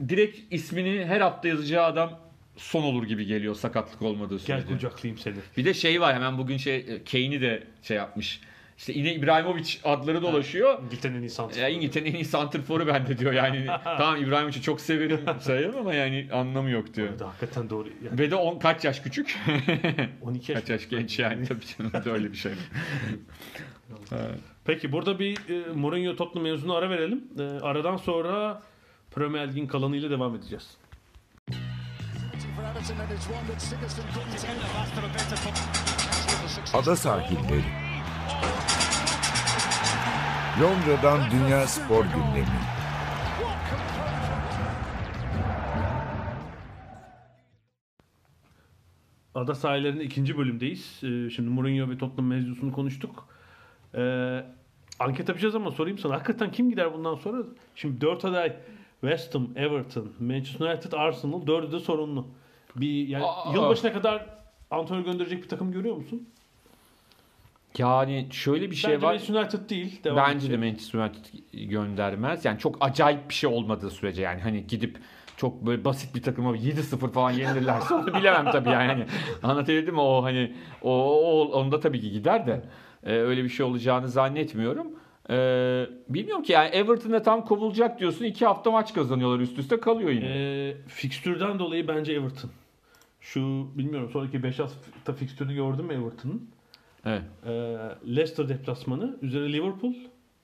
[0.08, 2.20] direkt ismini her hafta yazacağı adam
[2.56, 4.66] son olur gibi geliyor sakatlık olmadığı Gel sürece.
[4.74, 5.34] kucaklayayım seni.
[5.56, 8.40] Bir de şey var hemen bugün şey Kane'i de şey yapmış.
[8.78, 10.82] İşte yine İbrahimovic adları dolaşıyor.
[10.82, 11.62] İngiltere'nin en iyi santrforu.
[11.62, 13.66] Ya İngiltere'nin en iyi santrforu bende diyor yani.
[13.84, 17.08] tamam İbrahimovic'i çok severim sayarım ama yani anlamı yok diyor.
[17.10, 17.88] Evet, hakikaten doğru.
[18.04, 19.38] Yani Ve de on, kaç yaş küçük?
[20.22, 20.60] 12 yaş.
[20.60, 22.52] kaç yaş genç yani tabii canım öyle bir şey.
[24.64, 27.24] Peki burada bir e, Mourinho Tottenham mevzunu ara verelim.
[27.38, 28.62] E, aradan sonra
[29.10, 30.76] Premier Lig'in kalanıyla devam edeceğiz.
[36.74, 37.83] Ada sahilleri.
[40.60, 42.46] Londra'dan Dünya Spor Gündemi.
[49.34, 51.00] Ada sahillerinin ikinci bölümdeyiz.
[51.02, 53.28] E, şimdi Mourinho ve Tottenham mevzusunu konuştuk.
[53.94, 54.00] E,
[54.98, 56.14] anket yapacağız ama sorayım sana.
[56.14, 57.42] Hakikaten kim gider bundan sonra?
[57.74, 58.56] Şimdi dört aday
[59.00, 61.46] West Ham, Everton, Manchester United, Arsenal.
[61.46, 62.26] Dördü de sorunlu.
[62.76, 63.52] Bir yani Aa.
[63.54, 64.26] yılbaşına kadar
[64.70, 66.28] antrenör gönderecek bir takım görüyor musun?
[67.78, 69.12] Yani şöyle bir şey Bence var.
[69.12, 70.04] Manchester United değil.
[70.04, 70.70] Devam Bence de edecek.
[70.70, 71.24] Manchester United
[71.70, 72.44] göndermez.
[72.44, 74.98] Yani çok acayip bir şey olmadığı sürece yani hani gidip
[75.36, 78.86] çok böyle basit bir takıma 7-0 falan yenilirlerse onu bilemem tabii yani.
[78.86, 79.06] Hani
[79.42, 82.64] anlatabildim mi o hani o, o onda tabii ki gider de
[83.02, 84.86] e, öyle bir şey olacağını zannetmiyorum.
[85.30, 85.36] E,
[86.08, 88.24] bilmiyorum ki yani Everton'da tam kovulacak diyorsun.
[88.24, 90.26] iki hafta maç kazanıyorlar üst üste kalıyor yine.
[90.26, 92.50] Ee, fikstürden dolayı bence Everton.
[93.20, 96.53] Şu bilmiyorum sonraki 5 hafta fikstürünü gördün mü Everton'ın?
[97.06, 97.22] Evet.
[97.46, 97.50] Ee,
[98.16, 99.92] Leicester deplasmanı, üzeri Liverpool.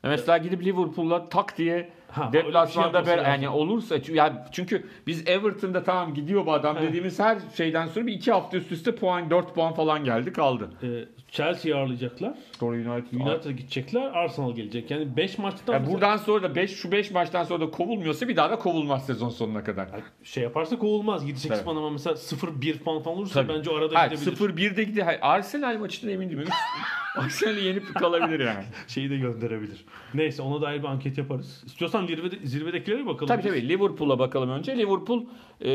[0.02, 5.28] Mesela gidip Liverpool'la tak diye Ha, şey deplasmanda yapması ber- yani olursa yani çünkü biz
[5.28, 6.88] Everton'da tamam gidiyor bu adam Evet.
[6.88, 10.70] dediğimiz her şeyden sonra bir iki hafta üst üste puan 4 puan falan geldi kaldı.
[10.82, 12.34] Ee, Chelsea'yi ağırlayacaklar.
[12.60, 13.20] Sonra United.
[13.20, 14.02] United'a gidecekler.
[14.02, 14.90] Arsenal gelecek.
[14.90, 18.36] Yani 5 maçtan Yani buradan sonra da 5 şu 5 maçtan sonra da kovulmuyorsa bir
[18.36, 19.88] daha da kovulmaz sezon sonuna kadar.
[20.24, 21.28] şey yaparsa kovulmaz.
[21.28, 21.64] 7-8 Tabii.
[21.64, 23.58] puan ama mesela 0-1 puan falan olursa Tabii.
[23.58, 24.36] bence arada Hayır gidebilir.
[24.36, 25.06] 0-1'de gidiyor.
[25.06, 26.48] Hayır, Arsenal maçında emin değilim.
[27.16, 28.64] Arsenal'i yenip kalabilir yani.
[28.88, 29.84] Şeyi de gönderebilir.
[30.14, 31.62] Neyse ona dair bir anket yaparız.
[31.66, 33.26] İstiyorsan zirvede, zirvedekilere bakalım.
[33.26, 33.50] Tabii biz.
[33.50, 34.78] tabii Liverpool'a bakalım önce.
[34.78, 35.24] Liverpool
[35.64, 35.70] e,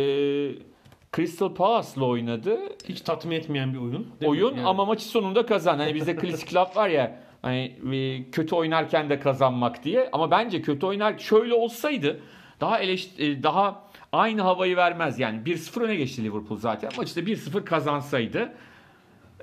[1.16, 2.60] Crystal Palace'la oynadı.
[2.90, 4.08] Hiç tatmin etmeyen bir oyun.
[4.26, 4.68] oyun Yani.
[4.68, 5.80] ama maçı sonunda kazan.
[5.80, 10.10] Hani bizde klasik laf var ya hani e, kötü oynarken de kazanmak diye.
[10.12, 12.20] Ama bence kötü oynar şöyle olsaydı
[12.62, 15.20] daha eleşt- e, daha aynı havayı vermez.
[15.20, 16.92] Yani 1-0 öne geçti Liverpool zaten.
[16.98, 18.54] Maçta 1-0 kazansaydı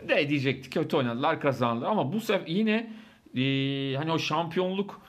[0.09, 1.91] de diyecekti kötü oynadılar kazandılar.
[1.91, 2.93] Ama bu sefer yine
[3.37, 3.43] e,
[3.97, 5.01] hani o şampiyonluk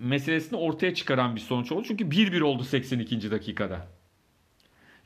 [0.00, 1.82] meselesini ortaya çıkaran bir sonuç oldu.
[1.88, 3.30] Çünkü 1-1 oldu 82.
[3.30, 3.97] dakikada.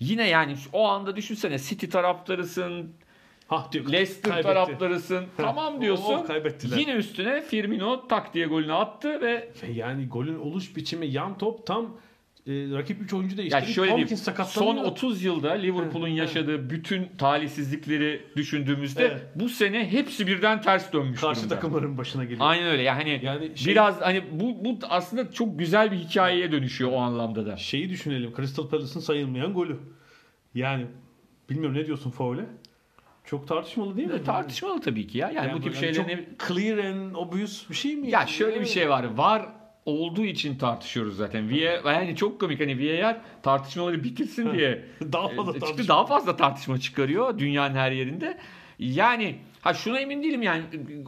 [0.02, 2.90] Yine yani o anda düşünsene City taraftarısın,
[3.48, 3.92] Ha diyor.
[3.92, 4.42] Leicester kaybetti.
[4.54, 5.24] taraftarısın.
[5.36, 6.14] tamam diyorsun.
[6.14, 6.76] Oh, kaybettiler.
[6.76, 11.66] Yine üstüne Firmino tak diye golünü attı ve Ve yani golün oluş biçimi yan top
[11.66, 11.96] tam
[12.48, 13.72] rakip 3 oyuncu ya değiştirdi.
[13.72, 13.90] şöyle.
[13.90, 14.84] Tompkins Son sakatlanıyor.
[14.84, 19.22] 30 yılda Liverpool'un Evet, yaşadığı bütün talihsizlikleri düşündüğümüzde Evet.
[19.34, 21.54] bu sene hepsi birden ters dönmüş karşı durumda.
[21.54, 22.40] takımların başına geliyor.
[22.42, 22.82] Aynen öyle.
[22.82, 27.46] Yani, Yani şey- biraz hani bu bu aslında çok güzel bir hikayeye dönüşüyor o anlamda
[27.46, 27.56] da.
[27.56, 28.32] Şeyi düşünelim.
[28.36, 29.76] Crystal Palace'ın sayılmayan golü.
[30.54, 30.86] Yani
[31.50, 32.46] bilmiyorum ne diyorsun faule?
[33.24, 34.14] Çok tartışmalı değil mi?
[34.14, 35.30] E, Tartışmalı tabii ki ya.
[35.30, 38.10] Yani, bu tip şeylerin çok clear and obvious bir şey mi?
[38.10, 39.04] Ya şöyle bir şey var.
[39.04, 39.42] Var
[39.86, 41.50] olduğu için tartışıyoruz zaten.
[41.50, 45.94] VAR yani çok komik hani VAR tartışmaları bitirsin diye Daha fazla e, çıktı tartışma.
[45.94, 48.38] daha fazla tartışma çıkarıyor dünyanın her yerinde.
[48.78, 50.62] Yani ha şuna emin değilim yani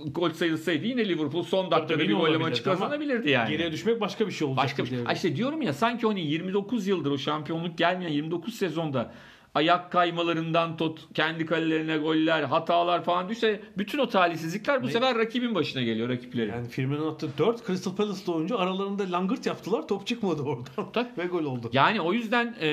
[0.06, 3.50] gol sayılsaydı yine Liverpool son dakikada bir golle maçı kazanabilirdi yani.
[3.50, 4.64] Geriye düşmek başka bir şey olacak.
[4.64, 4.98] Başka bir şey.
[5.14, 9.12] İşte diyorum ya sanki hani 29 yıldır o şampiyonluk gelmeyen 29 sezonda
[9.54, 14.90] ayak kaymalarından tut kendi kalelerine goller, hatalar falan düşse bütün o talihsizlikler bu Ne?
[14.90, 16.52] sefer rakibin başına geliyor rakiplerin.
[16.52, 19.88] Yani Firmino'nun attığı 4 Crystal Palace'lı oyuncu aralarında langırt yaptılar.
[19.88, 20.92] Top çıkmadı oradan.
[20.92, 21.08] Tabii.
[21.18, 21.70] Ve gol oldu.
[21.72, 22.68] Yani o yüzden e,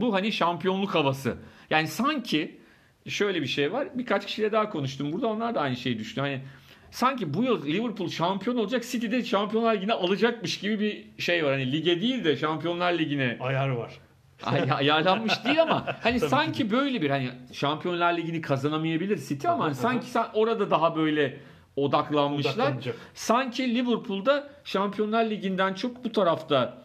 [0.00, 1.36] bu hani şampiyonluk havası.
[1.70, 2.60] Yani sanki
[3.08, 3.88] şöyle bir şey var.
[3.94, 5.12] Birkaç kişiyle daha konuştum.
[5.12, 6.26] Burada onlar da aynı şeyi düşünüyor.
[6.32, 6.42] Hani
[6.90, 11.52] sanki bu yıl Liverpool şampiyon olacak, City de Şampiyonlar Ligi'ne alacakmış gibi bir şey var.
[11.52, 13.98] Hani lige değil de Şampiyonlar Ligi'ne Ayar var.
[14.44, 19.74] Ay- ayarlanmış değil ama hani sanki böyle bir hani Şampiyonlar Ligi'ni kazanamayabilir City ama hani
[19.74, 21.40] sanki sen orada daha böyle
[21.76, 22.52] odaklanmışlar.
[22.52, 22.96] Odaklanacak.
[23.14, 26.82] Sanki Liverpool'da Şampiyonlar Ligi'nden çok bu tarafta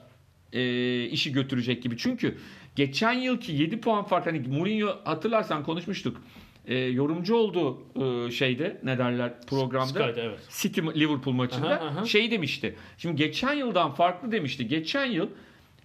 [0.53, 1.97] e, işi götürecek gibi.
[1.97, 2.37] Çünkü
[2.75, 6.21] geçen yılki 7 puan fark hani Mourinho hatırlarsan konuşmuştuk.
[6.67, 9.87] E, yorumcu oldu e, şeyde ne derler programda.
[9.87, 10.39] Sky'da evet.
[10.49, 12.05] City Liverpool maçında Aha, aha.
[12.05, 12.75] şey demişti.
[12.97, 14.67] Şimdi geçen yıldan farklı demişti.
[14.67, 15.27] Geçen yıl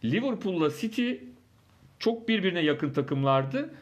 [0.05, 1.13] Liverpool'la City
[2.03, 3.75] çok birbirine yakın takımlardı.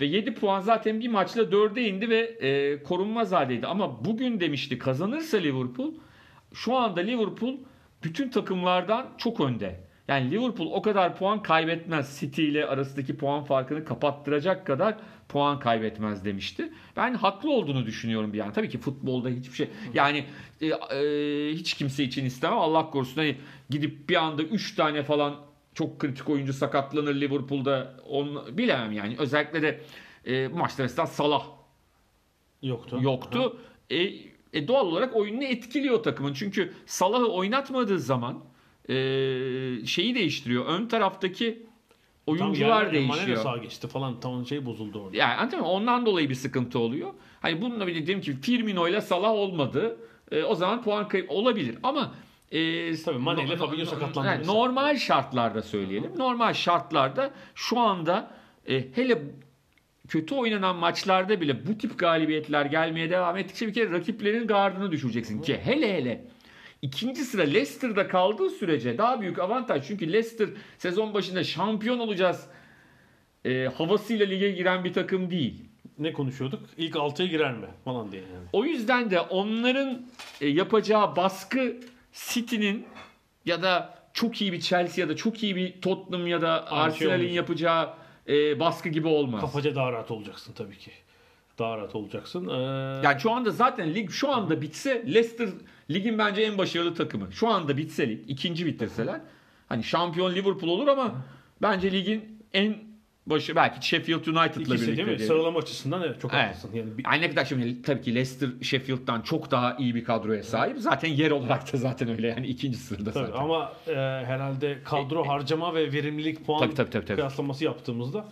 [0.00, 3.66] Ve 7 puan zaten bir maçla 4'e indi ve e, korunmaz haldeydi.
[3.66, 5.94] Ama bugün demişti kazanırsa Liverpool
[6.54, 7.56] şu anda Liverpool
[8.04, 9.80] bütün takımlardan çok önde.
[10.08, 12.20] Yani Liverpool o kadar puan kaybetmez.
[12.20, 14.96] City ile arasındaki puan farkını kapattıracak kadar
[15.28, 16.72] puan kaybetmez demişti.
[16.96, 18.52] Ben haklı olduğunu düşünüyorum bir yani.
[18.52, 20.24] Tabii ki futbolda hiçbir şey yani
[20.60, 22.58] e, e, hiç kimse için istemem.
[22.58, 23.36] Allah korusun hani
[23.70, 25.47] gidip bir anda 3 tane falan
[25.78, 29.16] çok kritik oyuncu sakatlanır Liverpool'da onu bilemem yani.
[29.18, 29.80] Özellikle de
[30.26, 31.42] e, bu maçta mesela Salah
[32.62, 32.98] Yoktu.
[33.02, 33.56] yoktu.
[33.90, 33.96] E,
[34.52, 36.32] e, doğal olarak oyununu etkiliyor takımın.
[36.32, 38.44] Çünkü Salah'ı oynatmadığı zaman
[38.88, 38.94] e,
[39.86, 40.66] şeyi değiştiriyor.
[40.66, 41.62] Ön taraftaki
[42.26, 43.42] Tam oyuncular yerler- Mane de değişiyor.
[43.42, 44.20] sağa geçti falan.
[44.20, 45.16] Tam şey bozuldu orada.
[45.16, 45.66] Yani anladın mı?
[45.68, 47.10] Ondan dolayı bir sıkıntı oluyor.
[47.40, 49.96] Hani bununla birlikte diyelim ki Firmino ile Salah olmadı.
[50.30, 51.78] E, o zaman puan kayıp olabilir.
[51.82, 52.14] Ama
[52.52, 56.12] e, Tabii Mane ile no- Fabinho no- sakatlandı yani normal şartlarda söyleyelim.
[56.18, 58.30] Normal şartlarda şu anda
[58.68, 59.22] e, hele
[60.08, 65.42] kötü oynanan maçlarda bile bu tip galibiyetler gelmeye devam ettikçe bir kere rakiplerin gardını düşüreceksin
[65.42, 66.24] ki hele hele
[66.82, 69.86] ikinci sıra Leicester'da kaldığı sürece daha büyük avantaj.
[69.88, 72.46] Çünkü Leicester sezon başında şampiyon olacağız
[73.44, 75.64] e, havasıyla lige giren bir takım değil.
[75.98, 76.60] Ne konuşuyorduk?
[76.76, 77.66] İlk 6'ya girer mi?
[77.84, 78.44] Falan diye yani.
[78.52, 80.06] O yüzden de onların
[80.40, 81.76] e, yapacağı baskı
[82.12, 82.86] City'nin
[83.44, 86.78] ya da çok iyi bir Chelsea ya da çok iyi bir Tottenham ya da şey
[86.78, 87.94] Arsenal'in yapacağı
[88.28, 89.40] e, baskı gibi olmaz.
[89.40, 90.90] Kafaca daha rahat olacaksın tabii ki.
[91.58, 92.48] Daha rahat olacaksın.
[92.48, 92.52] Ee,
[93.04, 95.48] Yani şu anda zaten lig şu anda bitse Leicester
[95.90, 97.32] ligin bence en başarılı takımı.
[97.32, 99.20] Şu anda bitse lig, ikinci bitirseler
[99.68, 101.14] hani şampiyon Liverpool olur ama
[101.62, 102.76] bence ligin en
[103.30, 104.86] başı belki Sheffield United'la ikisi birlikte.
[104.86, 105.06] değil mi?
[105.06, 105.26] diyelim.
[105.26, 106.44] Sıralama açısından evet çok Evet.
[106.46, 106.70] haklısın.
[106.74, 110.78] Yani bir, ne kadar şimdi tabii ki Leicester Sheffield'dan çok daha iyi bir kadroya sahip.
[110.78, 113.40] Zaten yer olarak da zaten öyle yani ikinci sırada tabii zaten.
[113.42, 113.92] ama e,
[114.26, 117.16] herhalde kadro harcama ve verimlilik puan Tabii, tabii, tabii, tabii.
[117.16, 118.24] kıyaslaması yaptığımızda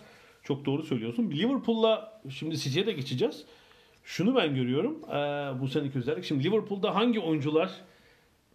[0.43, 1.31] çok doğru söylüyorsun.
[1.31, 3.43] Liverpool'la şimdi City'ye de geçeceğiz.
[4.03, 4.97] Şunu ben görüyorum.
[5.09, 5.15] e,
[5.61, 6.25] bu seneki özellik.
[6.25, 7.69] Şimdi Liverpool'da hangi oyuncular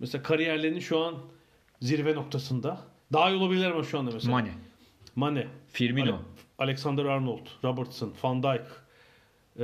[0.00, 1.14] mesela kariyerlerinin şu an
[1.81, 2.81] zirve noktasında
[3.12, 4.33] daha iyi olabilirler ama şu anda mesela.
[4.33, 4.50] Mane,
[5.16, 6.22] Mane, Firmino.
[6.62, 8.62] Ale- Alexander Arnold, Robertson, Van Dijk,
[9.59, 9.62] e,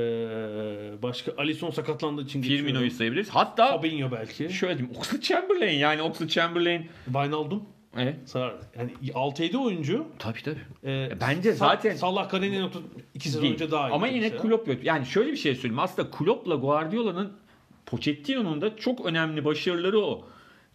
[1.03, 3.29] başka Alisson sakatlandığı için Firmino'yu sayabiliriz.
[3.31, 4.51] Hatta Fabinho belki.
[4.53, 7.63] şöyle diyeyim Oxlade Chamberlain yani Oxlade Chamberlain Wijnaldum.
[7.97, 8.17] Evet.
[8.27, 10.07] Sağ- Yani 6-7 oyuncu.
[10.19, 10.61] Tabii tabii.
[10.85, 12.29] E, bence Sa- zaten- Salah
[13.15, 13.55] 2 sezon Değil.
[13.55, 13.93] önce daha iyi.
[13.93, 14.43] Ama yine mesela.
[14.43, 14.85] Klopp yok.
[14.85, 15.79] Yani şöyle bir şey söyleyeyim.
[15.79, 17.33] Aslında Klopp'la Guardiola'nın
[17.87, 20.25] Pochettino'nun da çok önemli başarıları o.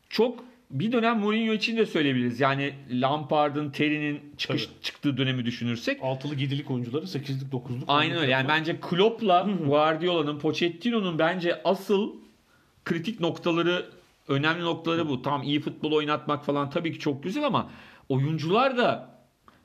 [0.10, 2.40] Çok bir dönem Mourinho için de söyleyebiliriz.
[2.40, 4.82] Yani Lampard'ın, Terry'nin çıkış Tabii.
[4.82, 6.00] çıktığı dönemi düşünürsek.
[6.04, 7.84] Altılı gidilik oyuncuları 8'lik 9'luk.
[7.88, 8.32] Aynen öyle.
[8.32, 12.16] Yani bence Klopp'la Guardiola'nın, Pochettino'nun bence asıl
[12.86, 13.86] kritik noktaları,
[14.28, 15.22] önemli noktaları bu.
[15.22, 17.70] Tam iyi futbol oynatmak falan tabii ki çok güzel ama
[18.10, 19.14] oyuncular da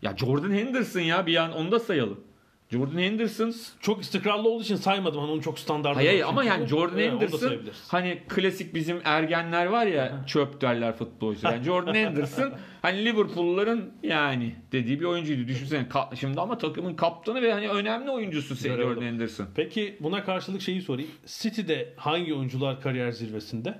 [0.02, 2.20] ya Jordan Henderson ya bir an onu da sayalım.
[2.70, 5.20] Jordan Henderson çok istikrarlı olduğu için saymadım.
[5.20, 7.84] Hani onun çok standartı Hayır, hayır ama yani Jordan Henderson sayabiliriz.
[7.88, 11.46] hani klasik bizim ergenler var ya çöp derler futbolcu.
[11.46, 12.52] Yani Jordan Henderson
[12.82, 15.48] hani Liverpool'ların yani dediği bir oyuncuydu.
[15.48, 15.86] Düşünsene
[16.20, 18.88] şimdi ama takımın kaptanı ve hani önemli oyuncusu se- Görelim.
[18.88, 19.46] Jordan Henderson.
[19.54, 21.10] Peki buna karşılık şeyi sorayım.
[21.26, 23.78] City'de hangi oyuncular kariyer zirvesinde?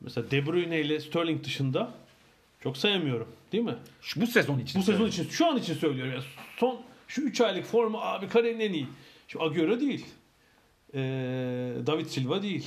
[0.00, 1.90] Mesela De Bruyne ile Sterling dışında
[2.62, 3.28] çok sayamıyorum.
[3.52, 3.74] Değil mi?
[4.00, 4.80] Şu, bu sezon için.
[4.80, 6.12] Bu sezon için şu an için söylüyorum.
[6.12, 6.24] Yani
[6.56, 6.80] son
[7.14, 8.86] şu 3 aylık formu abi kariyerin en iyi.
[9.28, 10.06] Şimdi Agüero değil.
[10.94, 10.98] Ee,
[11.86, 12.66] David Silva değil.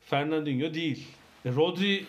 [0.00, 1.06] Fernandinho değil.
[1.44, 2.04] E, Rodri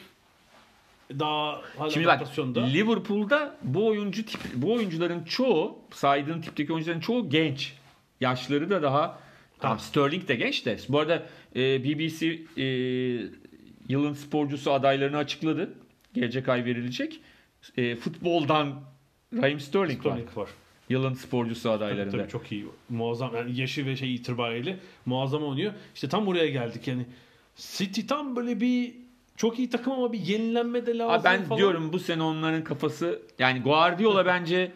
[1.20, 2.22] daha hala Şimdi bak.
[2.58, 7.74] Liverpool'da bu oyuncu tip bu oyuncuların çoğu saydığın tipteki oyuncuların çoğu genç.
[8.22, 9.20] Yaşları da daha
[9.60, 10.78] tamam Sterling de genç de.
[10.90, 11.24] Bu arada
[11.56, 12.66] e, BBC e,
[13.90, 15.74] yılın sporcusu adaylarını açıkladı.
[16.14, 17.20] Gelecek ay verilecek.
[17.78, 18.82] E, futboldan
[19.34, 20.12] Raheem Sterling, var.
[20.12, 20.50] Sterling var.
[20.92, 22.18] Yılın sporcusu Tabii, adaylarında.
[22.18, 22.66] tabii çok iyi.
[22.90, 25.74] Muazzam yani yaşı ve şey itibariyle muazzam oynuyor.
[25.96, 27.06] İşte tam buraya geldik yani.
[27.56, 28.94] City tam böyle bir
[29.38, 31.58] çok iyi takım ama bir yenilenme de lazım Abi ben falan.
[31.60, 34.72] diyorum bu sene onların kafası yani Guardiola bence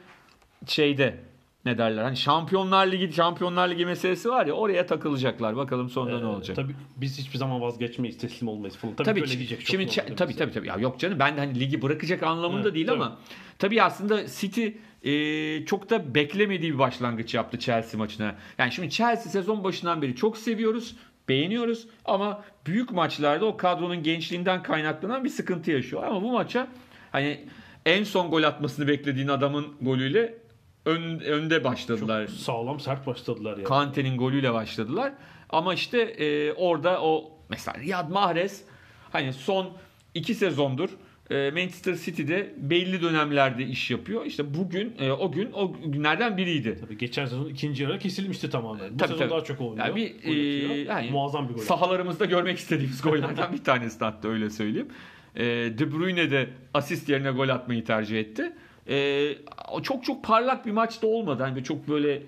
[0.67, 1.17] şeyde
[1.65, 5.56] ne derler hani Şampiyonlar Ligi Şampiyonlar Ligi meselesi var ya oraya takılacaklar.
[5.58, 6.56] Bakalım sonunda ne Ee, olacak.
[6.56, 8.95] Tabii biz hiçbir zaman vazgeçmeyiz, teslim olmayız falan.
[8.95, 11.39] Tabii, Tabii, böyle diyecek çok şimdi çe- tabii tabii tabii ya yok canım ben de
[11.39, 12.95] hani ligi bırakacak anlamında Evet, değil tabii.
[13.04, 13.17] ama
[13.60, 14.67] tabii aslında City
[15.04, 18.36] e, çok da beklemediği bir başlangıç yaptı Chelsea maçına.
[18.58, 20.95] Yani şimdi Chelsea sezon başından beri çok seviyoruz,
[21.30, 26.04] beğeniyoruz ama büyük maçlarda o kadronun gençliğinden kaynaklanan bir sıkıntı yaşıyor.
[26.04, 26.67] Ama bu maça
[27.12, 27.39] hani
[27.86, 30.38] en son gol atmasını beklediğin adamın golüyle
[30.86, 32.28] ön, önde başladılar.
[32.28, 33.63] Çok sağlam sert başladılar yani.
[33.63, 35.13] Kante'nin golüyle başladılar.
[35.50, 38.63] Ama işte e, orada o mesela Riyad Mahrez
[39.12, 39.69] hani son
[40.13, 40.90] iki sezondur
[41.29, 44.25] e, Manchester City'de belli dönemlerde iş yapıyor.
[44.25, 46.77] İşte bugün e, o gün o günlerden biriydi.
[46.81, 48.94] Tabii geçen sezon ikinci yarı kesilmişti tamamen.
[48.94, 49.29] Bu Tabii, sezon tabii.
[49.29, 49.88] daha çok oynuyor.
[49.88, 51.62] Yani bir, e, yani Muazzam bir gol.
[51.62, 54.88] Sahalarımızda görmek istediğimiz gollerden bir tanesi hatta öyle söyleyeyim.
[55.36, 58.54] E, De Bruyne de asist yerine gol atmayı tercih etti.
[58.90, 59.38] E,
[59.71, 61.44] o çok çok parlak bir maç da olmadı.
[61.44, 62.23] Hani çok böyle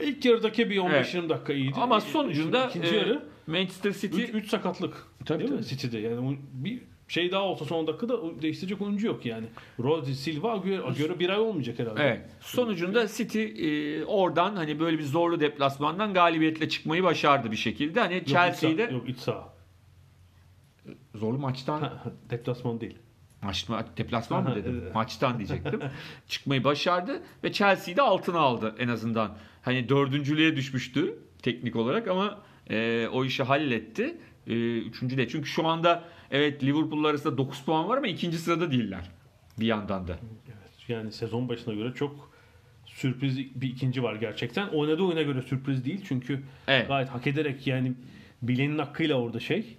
[0.00, 1.30] ilk yarıdaki bir 15-20 Evet.
[1.30, 1.74] dakika iyiydi.
[1.80, 5.06] ama sonucunda ikinci e, yarı Manchester City 3 sakatlık.
[5.24, 5.66] Tabii, değil mi tabii.
[5.68, 5.98] City'de?
[5.98, 9.46] Yani bir şey daha olsa son dakikada değiştirecek oyuncu yok yani.
[9.80, 12.02] Rodri, Silva, Agüero, Agüero bir ay olmayacak herhalde.
[12.02, 12.20] Evet.
[12.40, 18.00] Sonucunda City e, oradan hani böyle bir zorlu deplasmandan galibiyetle çıkmayı başardı bir şekilde.
[18.00, 19.52] Hani Yok, Chelsea'yi iç de saha- Yok iç saha.
[21.14, 21.90] zorlu maçtan
[22.30, 22.98] Deplasman değil.
[23.42, 23.66] Maç
[23.96, 24.84] deplasman mı dedim?
[24.94, 25.80] Maçtan diyecektim.
[26.28, 29.36] Çıkmayı başardı ve Chelsea'yi de altına aldı en azından.
[29.62, 32.38] Hani dördüncülüğe düşmüştü teknik olarak ama
[32.70, 34.18] e, o işi halletti.
[34.46, 35.28] E, üçüncü de.
[35.28, 39.10] Çünkü şu anda evet Liverpool'la arasında 9 puan var ama ikinci sırada değiller.
[39.60, 40.18] Bir yandan da.
[40.46, 42.30] Evet, yani sezon başına göre çok
[42.86, 44.68] sürpriz bir ikinci var gerçekten.
[44.68, 46.88] Oynadığı oyuna göre sürpriz değil çünkü Evet.
[46.88, 47.92] gayet hak ederek yani
[48.42, 49.76] bilenin hakkıyla orada şey.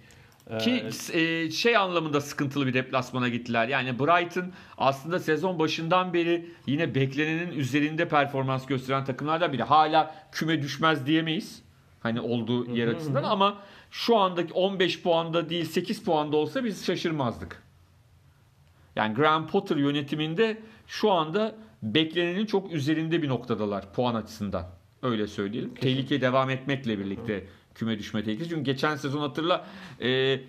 [0.60, 3.68] Ki e, şey anlamında sıkıntılı bir deplasmana gittiler.
[3.68, 9.62] Yani Brighton aslında sezon başından beri yine beklenenin üzerinde performans gösteren takımlardan biri.
[9.62, 11.62] Hala küme düşmez diyemeyiz.
[12.00, 13.58] Hani olduğu yer açısından ama
[13.90, 17.62] şu andaki 15 puanda değil 8 puanda olsa biz şaşırmazdık.
[18.96, 24.66] Yani Graham Potter yönetiminde şu anda beklenenin çok üzerinde bir noktadalar puan açısından.
[25.02, 25.74] Öyle söyleyelim.
[25.74, 28.50] Tehlike devam etmekle birlikte küme düşme tehlikesi.
[28.50, 29.66] Çünkü geçen sezon hatırla
[30.00, 30.40] e,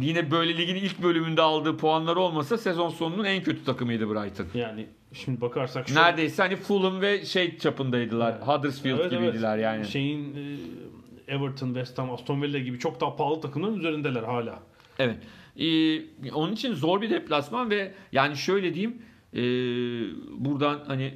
[0.00, 4.46] yine böyle ligin ilk bölümünde aldığı puanlar olmasa sezon sonunun en kötü takımıydı Brighton.
[4.54, 8.34] yani şimdi bakarsak şu- Neredeyse hani Fulham ve şey çapındaydılar.
[8.48, 9.20] Huddersfield Evet, evet.
[9.26, 9.86] gibiydiler yani.
[9.86, 10.56] Şeyin e,
[11.34, 14.58] Everton, West Ham, Aston Villa gibi çok daha pahalı takımların üzerindeler hala.
[14.98, 15.16] Evet.
[15.56, 19.02] Ee, onun için zor bir deplasman ve yani şöyle diyeyim
[19.34, 19.38] ee,
[20.44, 21.14] buradan hani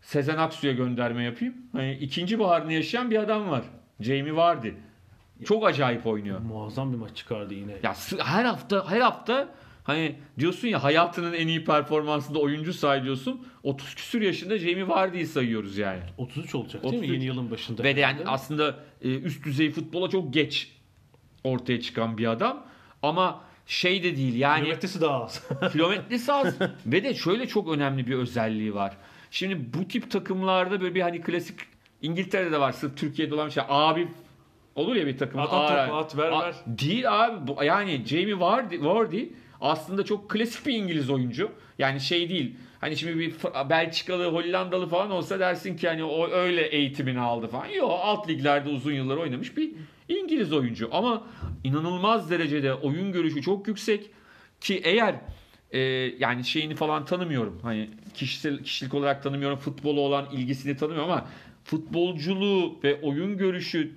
[0.00, 1.54] Sezen Aksu'ya gönderme yapayım.
[1.72, 3.62] Hani ikinci baharını yaşayan bir adam var.
[4.00, 4.68] Jamie Vardy.
[5.44, 6.40] Çok acayip oynuyor.
[6.40, 7.72] Muazzam bir maç çıkardı yine.
[7.82, 9.48] Ya her hafta her hafta
[9.84, 13.46] hani diyorsun ya hayatının en iyi performansında oyuncu say diyorsun.
[13.62, 16.02] 30 küsür yaşında Jamie Vardy'yi sayıyoruz yani.
[16.18, 17.08] 33 olacak değil 33.
[17.08, 17.82] mi yeni yılın başında?
[17.82, 20.72] Ve de yani aslında e, üst düzey futbola çok geç
[21.44, 22.66] ortaya çıkan bir adam.
[23.02, 25.42] Ama şey de değil yani Kilometresi daha az.
[25.72, 26.54] kilometresi az.
[26.86, 28.96] Ve de şöyle çok önemli bir özelliği var.
[29.30, 31.56] Şimdi bu tip takımlarda böyle bir hani klasik
[32.02, 33.62] İngiltere'de de var sırf Türkiye'de olan bir şey.
[33.68, 34.08] Abi
[34.74, 35.40] olur ya bir takım.
[35.40, 36.54] At, at, topu, at, ver, ver.
[36.66, 37.46] Değil abi.
[37.46, 39.24] Bu, yani Jamie Vardy, Vardy
[39.60, 41.50] aslında çok klasik bir İngiliz oyuncu.
[41.78, 42.56] Yani şey değil.
[42.80, 43.34] Hani şimdi bir
[43.70, 47.66] Belçikalı, Hollandalı falan olsa dersin ki hani o öyle eğitimini aldı falan.
[47.66, 49.72] Yok alt liglerde uzun yıllar oynamış bir
[50.08, 50.88] İngiliz oyuncu.
[50.92, 51.26] Ama
[51.64, 54.10] inanılmaz derecede oyun görüşü çok yüksek.
[54.60, 55.14] Ki eğer
[55.70, 55.78] e,
[56.18, 57.60] yani şeyini falan tanımıyorum.
[57.62, 59.58] Hani kişisel kişilik olarak tanımıyorum.
[59.58, 61.26] Futbolu olan ilgisini tanımıyorum ama
[61.66, 63.92] futbolculuğu ve oyun görüşü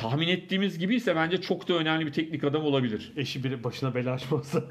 [0.00, 3.12] tahmin ettiğimiz gibiyse bence çok da önemli bir teknik adam olabilir.
[3.16, 4.62] Eşi biri başına bela açmazsa.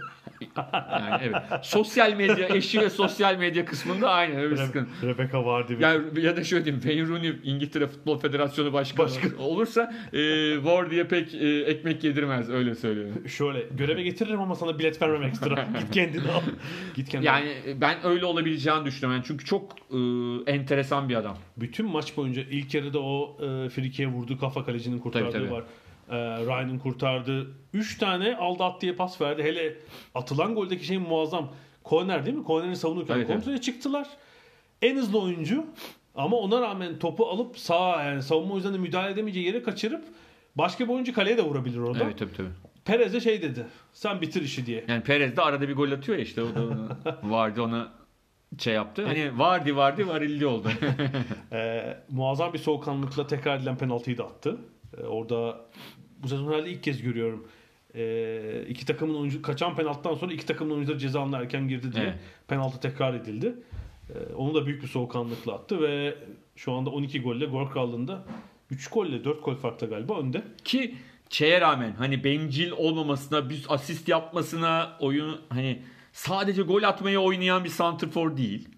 [0.57, 1.65] Yani evet.
[1.65, 5.07] Sosyal medya, eşi ve sosyal medya kısmında aynen öyle bir sıkıntı.
[5.07, 5.73] Rebecca vardı.
[5.79, 9.09] Yani ya da şöyle diyeyim Wayne Rooney İngiltere Futbol Federasyonu Başkanı
[9.39, 13.27] olursa e, Wardy'ye pek e, ekmek yedirmez öyle söylüyorum.
[13.27, 15.67] Şöyle göreve getiririm ama sana bilet vermem ekstra.
[15.79, 16.41] Git kendini al.
[16.95, 17.35] Git kendini al.
[17.35, 19.15] Yani ben öyle olabileceğini düşünüyorum.
[19.15, 19.97] Yani çünkü çok e,
[20.51, 21.37] enteresan bir adam.
[21.57, 25.51] Bütün maç boyunca ilk yarıda o e, frikeye vurduğu kafa kalecinin kurtardığı Tabii, tabii.
[25.51, 25.63] var.
[26.09, 29.43] E, Ryan'ın kurtardığı 3 tane aldı at diye pas verdi.
[29.43, 29.75] Hele
[30.15, 31.49] atılan goldeki şey muazzam.
[31.83, 32.43] Korner değil mi?
[32.43, 33.33] Kornerin savunurken Tabii, tabii.
[33.35, 34.07] kontrole çıktılar.
[34.81, 35.65] En hızlı oyuncu
[36.15, 40.03] ama ona rağmen topu alıp sağa yani savunma oyuncularına müdahale edemeyeceği yere kaçırıp
[40.55, 42.03] başka bir oyuncu kaleye de vurabilir orada.
[42.03, 42.49] Evet tabii tabii.
[42.85, 43.65] Perez de şey dedi.
[43.93, 44.85] Sen bitir işi diye.
[44.87, 46.61] Yani Perez de arada bir gol atıyor ya işte o da
[47.23, 47.87] vardı ona
[48.57, 49.05] şey yaptı.
[49.05, 50.69] Hani vardı vardı varildi oldu.
[51.51, 54.57] Ee, muazzam bir soğukkanlılıkla tekrar edilen penaltıyı da attı.
[54.97, 55.61] Ee, orada
[56.23, 57.47] bu sezon herhalde ilk kez görüyorum.
[57.95, 62.03] Ee, iki takımın oyuncu kaçan penaltıdan sonra iki takımın oyuncuları ceza alanına erken girdi diye
[62.03, 62.19] Evet.
[62.47, 63.55] penaltı tekrar edildi.
[64.09, 66.15] Ee, onu da büyük bir soğukkanlılıkla attı ve
[66.55, 68.25] şu anda 12 golle gol krallığında
[68.71, 70.43] 3 golle 4 gol farkla galiba önde.
[70.65, 70.95] Ki
[71.29, 75.81] şeye rağmen hani bencil olmamasına, bir asist yapmasına, oyun hani
[76.13, 78.69] sadece gol atmaya oynayan bir santrfor değil.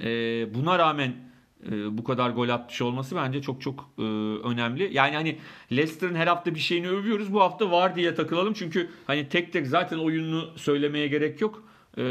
[0.00, 1.27] Ee, buna rağmen
[1.66, 4.02] e, bu kadar gol atmış olması bence çok çok e,
[4.48, 4.90] önemli.
[4.92, 5.38] Yani hani
[5.72, 7.32] Leicester'ın her hafta bir şeyini övüyoruz.
[7.32, 8.54] Bu hafta var diye takılalım.
[8.54, 11.64] Çünkü hani tek tek zaten oyununu söylemeye gerek yok.
[11.96, 12.02] Ee,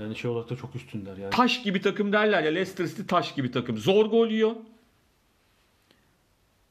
[0.00, 1.30] Yani şey olarak da çok üstünler yani.
[1.30, 3.78] taş gibi takım derler ya Leicester City taş gibi takım.
[3.78, 4.52] Zor gol yiyor.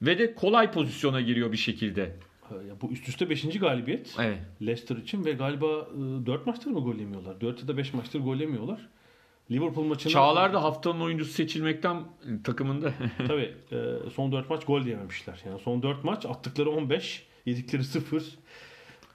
[0.01, 2.15] Ve de kolay pozisyona giriyor bir şekilde.
[2.81, 3.59] Bu üst üste 5.
[3.59, 4.37] galibiyet Evet.
[4.61, 5.87] Leicester için ve galiba
[6.25, 7.41] 4 maçtır mı gol yemiyorlar?
[7.41, 8.87] 4 ya da 5 maçtır gol yemiyorlar.
[9.51, 12.03] Liverpool maçında Çağlar da haftanın oyuncusu seçilmekten
[12.43, 12.93] takımında.
[13.27, 15.41] Tabii e, son 4 maç gol yememişler.
[15.45, 18.23] Yani son 4 maç attıkları 15, yedikleri 0.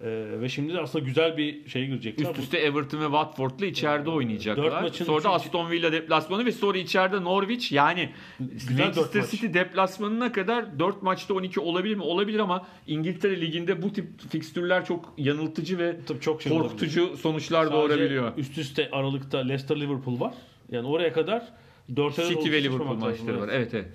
[0.01, 2.31] Ee, ve şimdi de aslında güzel bir şey girecekler.
[2.31, 4.83] Üst üste Everton ve Watford'la içeride Dört oynayacaklar.
[4.83, 7.73] maçın Sonra da Aston Villa deplasmanı ve sonra içeride Norwich.
[7.73, 9.31] Yani Güzel Manchester maç.
[9.31, 12.03] City deplasmanına kadar 4 maçta 12 olabilir mi?
[12.03, 16.69] Olabilir ama İngiltere Ligi'nde bu tip fikstürler çok yanıltıcı ve Tabii çok şey olabilir.
[16.69, 18.33] korkutucu sonuçlar Sadece doğurabiliyor.
[18.37, 20.35] Üst üste Aralık'ta Leicester Liverpool var.
[20.71, 21.49] Yani oraya kadar
[21.97, 23.49] 4 City ve Liverpool maçları var.
[23.53, 23.89] Evet evet.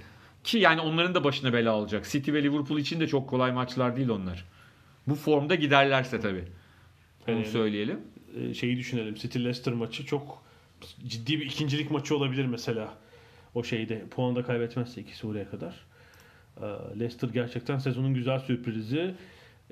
[0.44, 2.06] Ki yani onların da başına bela olacak.
[2.10, 4.46] City ve Liverpool için de çok kolay maçlar değil onlar.
[5.10, 6.44] Bu formda giderlerse tabii.
[7.28, 7.48] Onu Evet.
[7.48, 8.00] söyleyelim.
[8.38, 9.16] Ee, şeyi düşünelim.
[9.16, 10.44] City Leicester maçı çok
[11.08, 12.94] ciddi bir ikincilik maçı olabilir mesela.
[13.56, 15.76] O şeyde puan da kaybetmezse ikisi oraya kadar.
[16.58, 16.66] Ee,
[17.00, 19.16] Leicester gerçekten sezonun güzel sürprizi.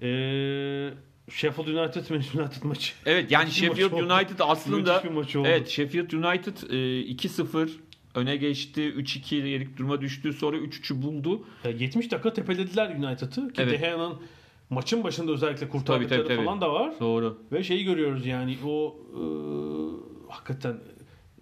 [0.01, 0.89] Ee,
[1.31, 2.93] Sheffield United Manchester United maçı.
[3.05, 4.13] Evet yani Müthiş Sheffield maç oldu.
[4.13, 4.99] United aslında
[5.37, 5.47] oldu.
[5.47, 6.75] evet Sheffield United e,
[7.13, 7.69] 2-0
[8.15, 8.81] öne geçti.
[8.81, 10.33] 3-2 yerik duruma düştü.
[10.33, 11.45] Sonra 3-3'ü buldu.
[11.63, 13.47] Ya 70 dakika tepelediler United'ı.
[13.53, 13.73] Ki Evet.
[13.73, 14.13] De Gea'nın
[14.69, 16.45] maçın başında özellikle kurtardıkları Tabii, tabii, tabii.
[16.45, 16.93] falan da var.
[16.99, 17.37] Doğru.
[17.51, 19.21] Ve şeyi görüyoruz yani o e,
[20.33, 20.77] hakikaten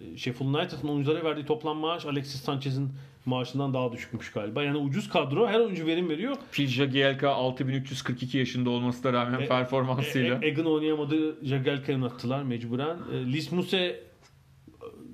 [0.00, 2.90] e, Sheffield United'ın oyunculara verdiği toplam maaş Alexis Sanchez'in
[3.26, 4.62] maaşından daha düşükmüş galiba.
[4.62, 6.36] Yani ucuz kadro her oyuncu verim veriyor.
[6.52, 10.38] Phil Jagielka 6342 yaşında olmasına rağmen E- performansıyla.
[10.42, 11.46] E, Egan oynayamadı.
[11.46, 12.96] Jagelka'yı attılar mecburen.
[13.12, 14.00] E, Lismus'e e,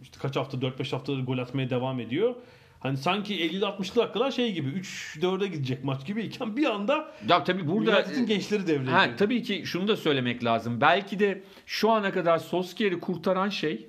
[0.02, 2.34] işte kaç hafta 4-5 haftadır gol atmaya devam ediyor.
[2.82, 7.98] Hani sanki 50-60'lı dakikalar şey gibi 3-4'e gidecek maç gibiyken bir anda ya tabii burada
[7.98, 9.18] United'ın gençleri devreye Ha, giriyor.
[9.18, 10.80] tabii ki şunu da söylemek lazım.
[10.80, 13.88] Belki de şu ana kadar Solskjaer'i kurtaran şey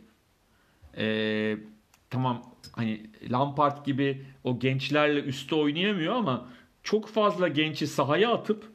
[0.98, 1.58] eee,
[2.10, 2.42] tamam
[2.72, 6.50] hani Lampard gibi o gençlerle üstte oynayamıyor ama
[6.84, 8.72] çok fazla genci sahaya atıp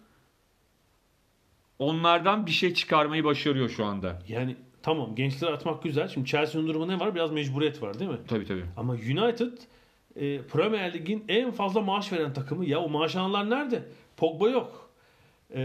[1.79, 4.23] onlardan bir şey çıkarmayı başarıyor şu anda.
[4.29, 6.09] Yani tamam gençleri atmak güzel.
[6.09, 7.15] Şimdi Chelsea'nin durumu ne var?
[7.15, 8.19] Biraz mecburiyet var değil mi?
[8.29, 8.65] Tabii tabii.
[8.77, 9.53] Ama United
[10.19, 12.67] e, Premier Lig'in en fazla maaş veren takımı.
[12.67, 13.83] Ya o maaş alanlar nerede?
[14.17, 14.91] Pogba yok.
[15.51, 15.61] E,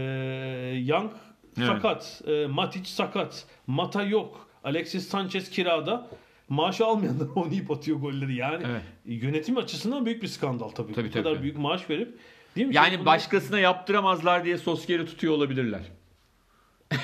[0.86, 1.10] Young
[1.58, 1.66] Evet.
[1.68, 2.22] sakat.
[2.26, 3.46] E, Matic sakat.
[3.66, 4.48] Mata yok.
[4.64, 6.06] Alexis Sanchez kirada.
[6.48, 8.34] Maaş almayanlar oynayıp atıyor golleri.
[8.34, 8.82] Yani Evet.
[9.22, 10.92] yönetim açısından büyük bir skandal tabii.
[10.92, 11.42] Tabii, Bu tabii, kadar tabii.
[11.42, 12.18] büyük maaş verip
[12.56, 12.74] değil mi?
[12.74, 15.80] Yani Şimdi başkasına yaptıramazlar diye Solskjaer'i tutuyor olabilirler.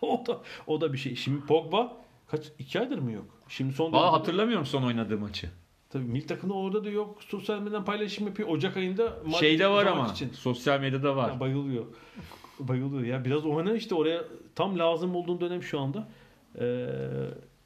[0.00, 1.16] o da o da bir şey.
[1.16, 1.96] Şimdi Pogba
[2.26, 3.26] kaç iki aydır mı yok?
[3.48, 5.50] Şimdi son Valla hatırlamıyorum son oynadığı maçı.
[5.94, 7.22] Tabii milli takımda orada da yok.
[7.28, 8.48] Sosyal medyadan paylaşım yapıyor.
[8.48, 10.30] Ocak ayında Şeyde var ama için.
[10.32, 11.28] sosyal medyada var.
[11.32, 11.84] Ya bayılıyor.
[12.60, 13.04] Bayılıyor.
[13.04, 14.24] Ya biraz oyna işte oraya
[14.54, 16.08] tam lazım olduğun dönem şu anda.
[16.58, 16.64] Ee,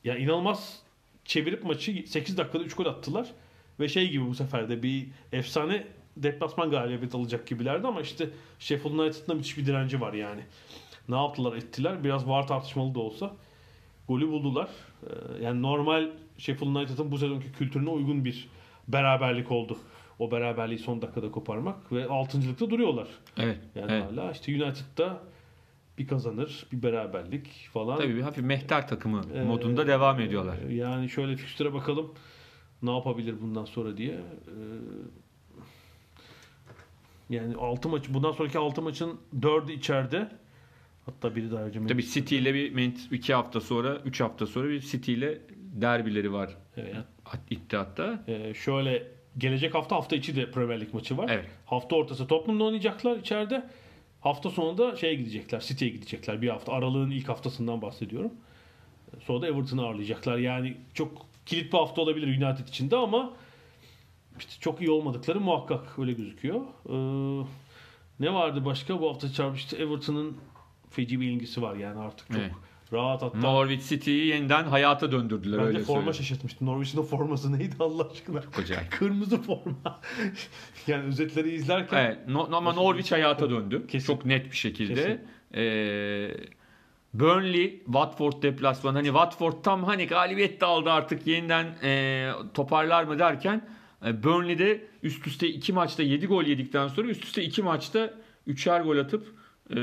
[0.05, 0.83] ya inanılmaz
[1.25, 3.31] çevirip maçı 8 dakikada 3 gol attılar.
[3.81, 8.95] Ve şey gibi bu sefer de bir efsane deplasman galibiyet alacak gibilerdi ama işte Sheffield
[8.95, 10.41] United'ın da müthiş bir direnci var yani.
[11.09, 12.05] Ne yaptılar ettiler.
[12.05, 13.31] Biraz var tartışmalı da olsa
[14.09, 14.69] golü buldular.
[15.03, 16.09] Ee, yani normal
[16.39, 18.49] Sheffield United'ın bu sezonki kültürüne uygun bir
[18.89, 19.79] beraberlik oldu.
[20.19, 23.09] O beraberliği son dakikada koparmak ve altıncılıkta duruyorlar.
[23.37, 23.59] Evet.
[23.75, 24.05] Yani evet.
[24.05, 25.21] hala işte United'da
[25.99, 27.99] bir kazanır, bir beraberlik falan.
[27.99, 30.59] Tabii bir hafif mehter takımı Ee, modunda devam ediyorlar.
[30.59, 32.15] Yani şöyle fikstüre bakalım
[32.83, 34.13] ne yapabilir bundan sonra diye.
[34.13, 34.21] Ee,
[37.31, 40.29] yani 6 maç bundan sonraki 6 maçın 4'ü içeride.
[41.07, 41.87] Hatta biri daha önce.
[41.87, 45.41] Tabii City ile bir men- iki hafta sonra, üç hafta sonra bir City ile
[45.73, 46.97] derbileri var Evet.
[47.25, 48.25] Hat- iddiatta.
[48.29, 49.07] Ee, şöyle
[49.39, 51.29] gelecek hafta hafta içi de Premier Lig maçı var.
[51.29, 51.47] Evet.
[51.67, 53.67] Hafta ortası Tottenham'da oynayacaklar içeride.
[54.21, 55.61] Hafta sonunda şeye gidecekler.
[55.61, 56.43] City'ye gidecekler.
[56.43, 58.33] Bir hafta aralığın ilk haftasından bahsediyorum.
[59.21, 60.39] Sonra da Everton'ı ağırlayacaklar.
[60.39, 63.33] Yani çok kilit bir hafta olabilir United için de ama
[64.39, 66.61] işte çok iyi olmadıkları muhakkak öyle gözüküyor.
[66.89, 67.47] Ee,
[68.21, 69.01] ne vardı başka?
[69.01, 69.77] Bu hafta çarpıştı.
[69.77, 70.37] Everton'ın
[70.91, 72.53] feci bir ilgisi var yani artık çok Evet.
[72.93, 73.39] Rahat hatta.
[73.39, 76.15] Norwich City'yi yeniden hayata döndürdüler ben öyle forma söyleyeyim.
[76.15, 76.67] şaşırtmıştım.
[76.67, 78.41] Norwich'in o forması neydi Allah aşkına?
[78.63, 78.91] Acayip.
[78.93, 80.01] Kırmızı forma.
[80.87, 83.87] yani özetleri izlerken Evet, no- ama Norwich hayata döndü.
[83.89, 84.07] Kesin.
[84.07, 84.95] Çok net bir şekilde.
[84.95, 85.21] Kesin.
[85.55, 86.31] Ee,
[87.15, 88.97] Burnley, Watford deplasmanı.
[88.97, 93.69] Hani Watford tam hani galibiyet de aldı artık yeniden e, toparlar mı derken
[94.07, 98.15] e, Burnley'de üst üste iki maçta 7 gol yedikten sonra üst üste iki maçta
[98.47, 99.27] üçer gol atıp
[99.71, 99.77] e,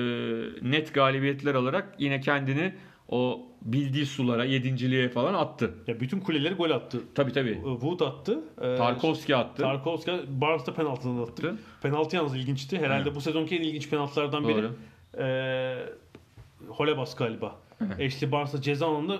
[0.61, 2.73] net galibiyetler alarak yine kendini
[3.09, 5.73] o bildiği sulara, yedinciliğe falan attı.
[5.87, 7.01] ya bütün kuleleri gol attı.
[7.15, 7.51] Tabii tabii.
[7.65, 8.39] Ee, Wood attı.
[8.61, 9.61] Ee, Tarkovski attı.
[9.61, 11.31] Tarkovski Barnes da penaltıdan attı.
[11.31, 11.57] Attı.
[11.81, 12.77] Penaltı yalnız ilginçti.
[12.79, 13.15] Herhalde Evet.
[13.15, 14.57] bu sezonki en ilginç penaltılardan biri.
[14.63, 14.75] Doğru.
[15.19, 15.77] Ee,
[16.67, 17.55] Holebas galiba.
[18.05, 19.19] Ashley Barnes'a ceza alanında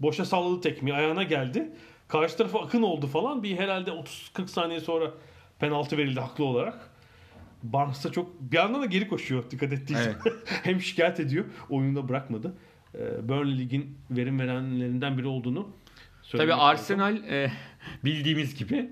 [0.00, 0.96] boşa salladı tekmeyi.
[0.96, 1.70] Ayağına geldi.
[2.08, 3.42] Karşı tarafa akın oldu falan.
[3.42, 5.10] Bir herhalde 30-40 saniye sonra
[5.58, 6.90] penaltı verildi haklı olarak.
[7.62, 10.14] Barnes da çok bir yandan da geri koşuyor dikkat ettiysen.
[10.44, 11.44] Hem şikayet ediyor.
[11.70, 12.54] Oyunda bırakmadı.
[12.94, 15.70] Ee, Burnley Lig'in verim verenlerinden biri olduğunu Tabii
[16.22, 16.64] söylemek lazım.
[16.64, 17.52] Arsenal e,
[18.04, 18.90] bildiğimiz gibi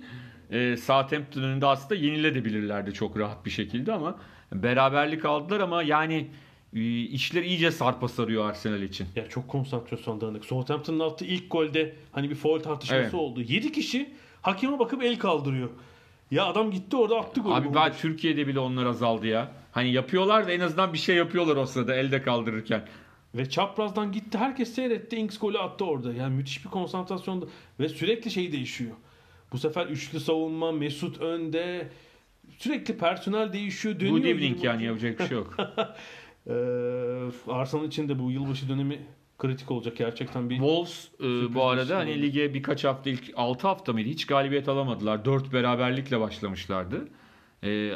[0.50, 4.18] e, Southampton önünde aslında yenilebilirlerdi çok rahat bir şekilde ama
[4.52, 6.30] beraberlik aldılar ama yani
[6.74, 9.06] e, işler iyice sarpa sarıyor Arsenal için.
[9.16, 10.44] Ya çok konsantrasyon dağınık.
[10.44, 13.14] Southampton'ın attığı ilk golde hani bir foul tartışması Evet.
[13.14, 13.40] oldu.
[13.40, 14.10] 7 kişi
[14.42, 15.70] hakeme bakıp el kaldırıyor.
[16.30, 17.54] Ya adam gitti orada attı golü.
[17.54, 19.52] Abi ben Türkiye'de bile onlar azaldı ya.
[19.72, 22.86] Hani yapıyorlar da en azından bir şey yapıyorlar o sırada elde kaldırırken.
[23.34, 24.38] Ve çaprazdan gitti.
[24.38, 25.16] Herkes seyretti.
[25.16, 26.12] Ings golü attı orada.
[26.12, 27.46] Yani müthiş bir konsantrasyonda.
[27.80, 28.92] Ve sürekli şey değişiyor.
[29.52, 31.88] Bu sefer üçlü savunma, Mesut önde.
[32.58, 34.00] Sürekli personel değişiyor.
[34.00, 34.16] Dönüyor.
[34.16, 35.56] Good evening yani yapacak bir şey yok.
[36.46, 36.52] Ee,
[37.48, 39.00] Arsenal için de bu yılbaşı dönemi
[39.38, 40.56] kritik olacak gerçekten bir.
[40.56, 42.22] Wolves e, bu arada hani oldu.
[42.22, 45.24] lige birkaç hafta ilk 6 hafta mıydı hiç galibiyet alamadılar.
[45.24, 47.08] 4 beraberlikle başlamışlardı.
[47.62, 47.92] E,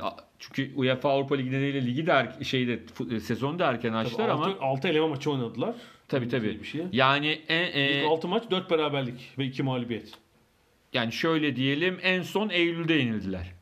[0.47, 2.81] çünkü UEFA Avrupa Ligi nedeniyle ligi de er, şeyde
[3.11, 5.75] e, sezonu da erken açtılar ama 6 eleme maçı oynadılar.
[6.09, 6.61] tabii tabii.
[6.61, 6.83] Bir şey.
[6.93, 10.13] Yani e, İlk 6 maç 4 beraberlik ve 2 mağlubiyet.
[10.93, 13.53] yani şöyle diyelim en son Eylül'de yenildiler.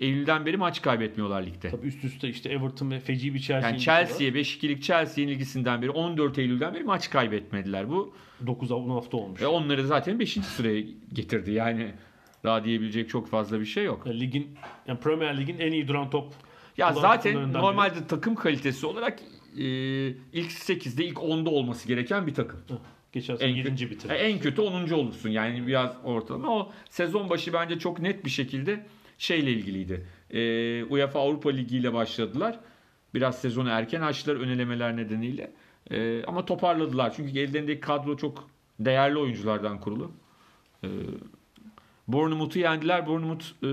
[0.00, 1.70] Eylül'den beri maç kaybetmiyorlar ligde.
[1.70, 3.70] Tabii üst üste işte Everton ve feci bir Chelsea.
[3.70, 7.90] Yani Chelsea'ye 5-2'lik Chelsea yenilgisinden beri 14 Eylül'den beri maç kaybetmediler.
[7.90, 8.14] Bu
[8.46, 9.42] 9 hafta olmuş.
[9.42, 10.32] ve onları zaten 5.
[10.32, 11.50] sıraya getirdi.
[11.50, 11.92] Yani
[12.44, 14.02] daha diyebilecek çok fazla bir şey yok.
[14.06, 14.48] Yani ligin
[14.86, 16.32] yani Premier Lig'in en iyi duran top.
[16.76, 19.18] Ya zaten normalde takım kalitesi olarak
[19.56, 19.62] e,
[20.32, 22.60] ilk 8'de ilk 10'da olması gereken bir takım.
[23.12, 23.68] Geçen sene En 7.
[23.68, 24.12] kötü- bitirdi.
[24.12, 24.90] E, En kötü 10.
[24.90, 26.48] olursun yani biraz ortalama.
[26.56, 28.86] O sezon başı bence çok net bir şekilde
[29.18, 30.06] şeyle ilgiliydi.
[30.30, 32.58] E, UEFA Avrupa Ligi ile başladılar.
[33.14, 35.50] Biraz sezonu erken açtılar önelemeler nedeniyle.
[35.90, 37.12] E, ama toparladılar.
[37.16, 40.12] Çünkü ellerindeki kadro çok değerli oyunculardan kurulu.
[40.84, 40.88] E,
[42.12, 43.06] Bournemouth'u yendiler.
[43.06, 43.70] Bournemouth e,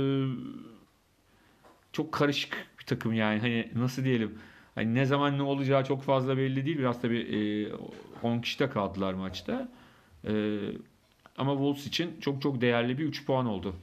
[1.94, 3.40] çok karışık bir takım yani.
[3.40, 4.40] Hani nasıl diyelim?
[4.76, 6.78] Hani ne zaman ne olacağı çok fazla belli değil.
[6.78, 9.70] Biraz tabii e, 10 kişi de kaldılar maçta.
[10.28, 10.60] E,
[11.38, 13.76] ama Wolves için çok çok değerli bir 3 puan oldu.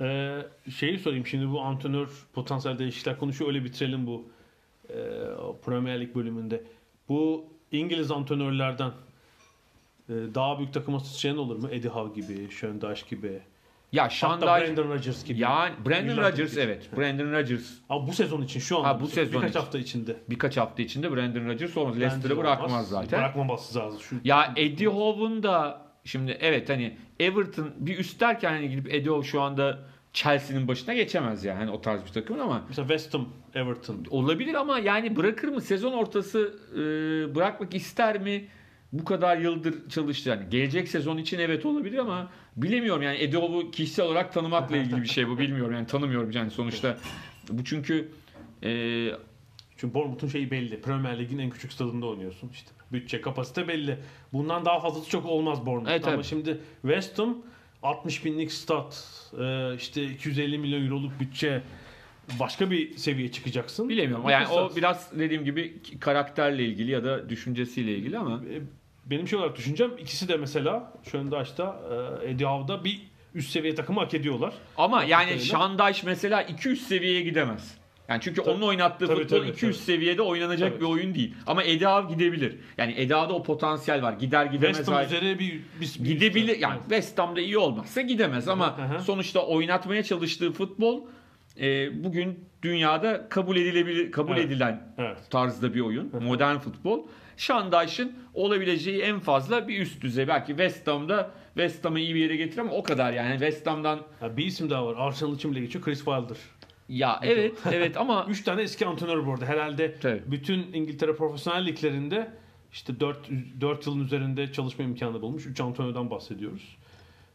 [0.00, 0.42] Ee,
[0.78, 4.28] şeyi sorayım şimdi bu antrenör potansiyel değişiklikler konuşuyor öyle bitirelim bu
[4.88, 4.94] e,
[5.64, 6.64] Premier Lig bölümünde.
[7.08, 8.90] Bu İngiliz antrenörlerden
[10.08, 11.68] e, daha büyük takıma sıçrayan olur mu?
[11.70, 13.40] Eddie Howe gibi, Schöndash gibi.
[13.92, 15.40] Ya Hatta Şanday Brandon Rodgers gibi.
[15.40, 16.96] yani Brandon Rodgers evet.
[16.96, 18.84] Brandon Rodgers Ama bu sezon için şu an.
[18.84, 19.60] Ha, bu sezon Birkaç için.
[19.60, 20.16] hafta içinde.
[20.30, 22.00] birkaç hafta içinde Brandon Rodgers olmaz.
[22.00, 22.44] Leicester'ı olmaz.
[22.58, 23.18] bırakmaz zaten.
[23.20, 24.00] Bırakmaması lazım.
[24.00, 29.10] Şu, Ya Eddie Howe'un da şimdi evet hani Everton bir üst derken hani gidip Eddie
[29.10, 29.78] Howe şu anda
[30.12, 34.04] Chelsea'nin başına geçemez yani hani o tarz bir takım ama Mesela West Ham, Everton.
[34.10, 35.60] olabilir ama yani bırakır mı?
[35.60, 38.48] Sezon ortası e, bırakmak ister mi?
[38.92, 40.28] Bu kadar yıldır çalıştı.
[40.30, 45.02] Yani gelecek sezon için evet olabilir ama bilemiyorum yani Eddie Howe'u kişisel olarak tanımakla ilgili
[45.02, 46.96] bir şey bu bilmiyorum yani tanımıyorum yani sonuçta
[47.48, 48.08] bu çünkü
[48.62, 48.70] e,
[49.76, 50.80] Çünkü Bournemouth'un şeyi belli.
[50.80, 52.50] Premier Lig'in en küçük stadında oynuyorsun.
[52.52, 53.98] İşte bütçe, kapasite belli.
[54.32, 55.90] Bundan daha fazlası çok olmaz Bournemouth.
[55.90, 56.24] Evet, Ama evet.
[56.24, 57.38] şimdi West Ham
[57.82, 59.06] 60 binlik stat,
[59.40, 61.62] e, işte 250 milyon euroluk bütçe
[62.40, 63.88] başka bir seviye çıkacaksın.
[63.88, 64.28] bilemiyorum.
[64.28, 68.60] Yani o biraz dediğim gibi karakterle ilgili ya da düşüncesiyle ilgili ama E,
[69.10, 71.80] benim şey olarak düşüncem ikisi de mesela Schöndaş'ta,
[72.22, 73.02] e, Eddie Howe'da bir
[73.34, 74.54] üst seviye takımı hak ediyorlar.
[74.76, 75.40] Ama yani.
[75.40, 77.80] Şandaş mesela 200 seviyeye gidemez.
[78.08, 78.50] Yani çünkü Tabii.
[78.54, 79.84] onun oynattığı Tabii, futbol tabii, 200 tabii.
[79.84, 80.80] seviyede oynanacak Tabii.
[80.80, 81.34] bir oyun değil.
[81.46, 82.56] Ama Howe gidebilir.
[82.78, 84.12] Yani Howe'da o potansiyel var.
[84.12, 84.76] Gider gidemez.
[84.76, 86.58] West Ham üzere bir, bir, bir Gidebilir.
[86.58, 89.02] Yani West Ham'da iyi olmazsa gidemez ama hı.
[89.02, 91.00] sonuçta oynatmaya çalıştığı futbol
[91.60, 94.44] e, bugün dünyada kabul edilebilir kabul Evet.
[94.44, 95.18] edilen Evet.
[95.30, 96.12] tarzda bir oyun.
[96.20, 97.06] Modern futbol.
[97.44, 100.28] Şandaş'ın olabileceği en fazla bir üst düzey.
[100.28, 103.30] Belki West Ham'da West Ham'ı iyi bir yere getirir ama o kadar yani.
[103.32, 104.94] West Ham'dan Ha, bir isim daha var.
[104.98, 105.84] Arsenal için bile geçiyor.
[105.84, 106.36] Chris Wilder.
[106.88, 109.46] ya evet evet ama 3 tane eski antrenör bu arada.
[109.46, 110.22] Herhalde Tabii.
[110.26, 112.30] bütün İngiltere profesyonel liglerinde
[112.72, 113.16] işte 4,
[113.60, 115.46] 4 yılın üzerinde çalışma imkanı bulmuş.
[115.46, 116.76] 3 antrenörden bahsediyoruz.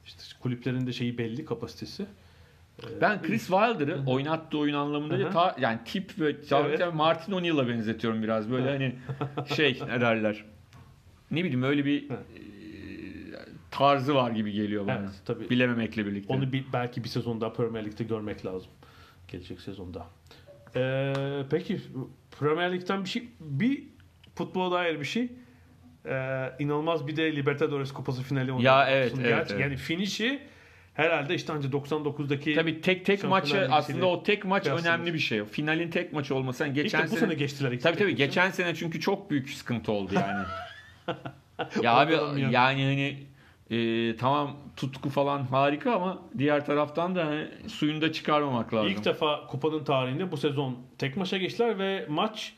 [0.06, 2.06] İşte kulüplerinde şeyi belli kapasitesi.
[3.02, 5.24] Ben Chris Wilder'ı oynattığı oyun anlamında Hı hı.
[5.26, 6.94] da ta, yani tip ve Evet.
[6.94, 8.96] Martin O'Neill'a benzetiyorum biraz böyle hani
[9.56, 10.46] şey ne derler.
[11.32, 12.20] Ne bileyim öyle bir Evet.
[12.20, 12.42] e,
[13.72, 14.96] tarzı var gibi geliyor bana.
[15.00, 15.50] Evet tabii.
[15.50, 16.34] Bilememekle birlikte.
[16.34, 18.72] Onu bir, belki bir sezon daha Premier Lig'de görmek lazım.
[19.28, 20.06] Gelecek sezonda.
[20.76, 21.14] Ee,
[21.52, 21.82] peki
[22.40, 23.84] Premier Lig'den bir şey bir
[24.36, 25.32] futbola dair bir şey.
[26.06, 28.64] Ee, inanılmaz bir de Libertadores Kupası finali.
[28.64, 29.64] Ya evet, evet, gerçi- evet.
[29.64, 30.40] Yani finişi
[30.96, 35.46] herhalde işte ancak 99'daki Tabii tek tek maçı aslında o tek maç önemli bir şey.
[35.46, 36.64] Finalin tek maçı olması.
[36.64, 37.80] Yani geçen geçen bu sene, sene geçtiler.
[37.80, 38.18] Tabii tabii için.
[38.18, 40.46] geçen sene çünkü çok büyük sıkıntı oldu yani.
[41.82, 42.14] ya abi
[42.52, 43.24] yani hani
[43.70, 48.92] e, tamam tutku falan harika ama diğer taraftan da hani suyunu da çıkarmamak lazım.
[48.92, 52.54] İlk defa kupanın tarihinde bu sezon tek maça geçtiler ve maç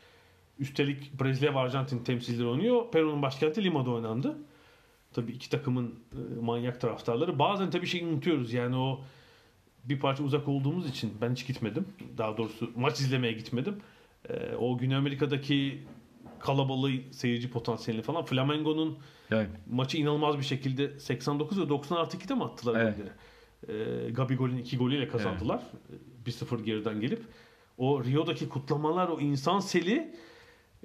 [0.60, 2.92] üstelik Brezilya ve Arjantin temsilcileri oynuyor.
[2.92, 4.38] Peru'nun başkenti Lima'da oynandı.
[5.14, 7.40] Tabii iki takımın e, manyak taraftarları.
[7.40, 9.02] Bazen tabii şey unutuyoruz yani o
[9.84, 11.88] bir parça uzak olduğumuz için ben hiç gitmedim.
[12.18, 13.76] Daha doğrusu maç izlemeye gitmedim.
[14.30, 15.84] e, o Güney Amerika'daki
[16.40, 18.98] kalabalığı seyirci potansiyelini falan Flamengo'nun
[19.32, 19.50] Evet.
[19.70, 22.96] maçı inanılmaz bir şekilde 89 ve 90 artı 2'de mi attılar Evet.
[22.98, 23.12] golleri?
[23.68, 25.62] Ee, Gabigol'ün iki golüyle kazandılar.
[26.26, 27.24] 1-0 geriden gelip.
[27.78, 30.14] O Rio'daki kutlamalar, o insan seli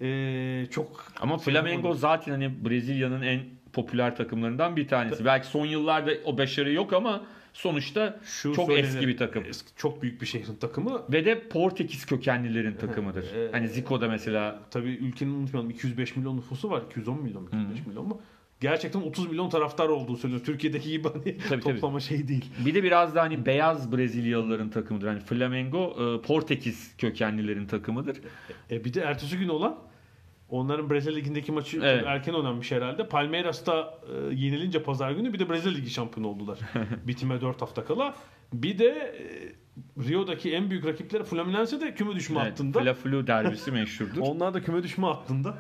[0.01, 1.05] ee, çok...
[1.21, 3.41] Ama Flamengo zaten hani Brezilya'nın en
[3.73, 5.25] popüler takımlarından bir tanesi.
[5.25, 9.45] Belki son yıllarda o başarı yok ama sonuçta Şu çok söylenir, eski bir takım.
[9.45, 11.03] eski- çok büyük bir şehrin takımı.
[11.13, 13.25] Ve de Portekiz kökenlilerin takımıdır.
[13.35, 16.83] Ee, Hani Zico'da mesela Tabii ülkenin unutmayalım 205 milyon nüfusu var.
[16.91, 18.21] 210 milyon, 205 milyon mu?
[18.61, 20.45] Gerçekten 30 milyon taraftar olduğu söyleniyor.
[20.47, 21.61] Türkiye'deki gibi hani tabii.
[21.61, 22.45] toplama şey değil.
[22.67, 25.07] bir de biraz da hani beyaz Brezilyalıların takımıdır.
[25.09, 28.17] Hani Flamengo e, Portekiz kökenlilerin takımıdır.
[28.71, 29.79] E bir de ertesi gün olan
[30.53, 32.05] onların Brezilya Ligi'ndeki maçı Evet.
[32.07, 33.09] erken oynanmış herhalde.
[33.09, 33.95] Palmeiras'ta
[34.31, 36.59] e, yenilince pazar günü bir de Brezilya Ligi şampiyonu oldular.
[37.07, 38.15] Bitime 4 hafta kala.
[38.53, 39.23] Bir de e,
[40.09, 42.81] Rio'daki en büyük rakipleri Fluminense de küme düşme Evet, hattında.
[42.83, 44.21] Fla Flu derbisi meşhurdur.
[44.21, 45.55] Onlar da küme düşme hattında.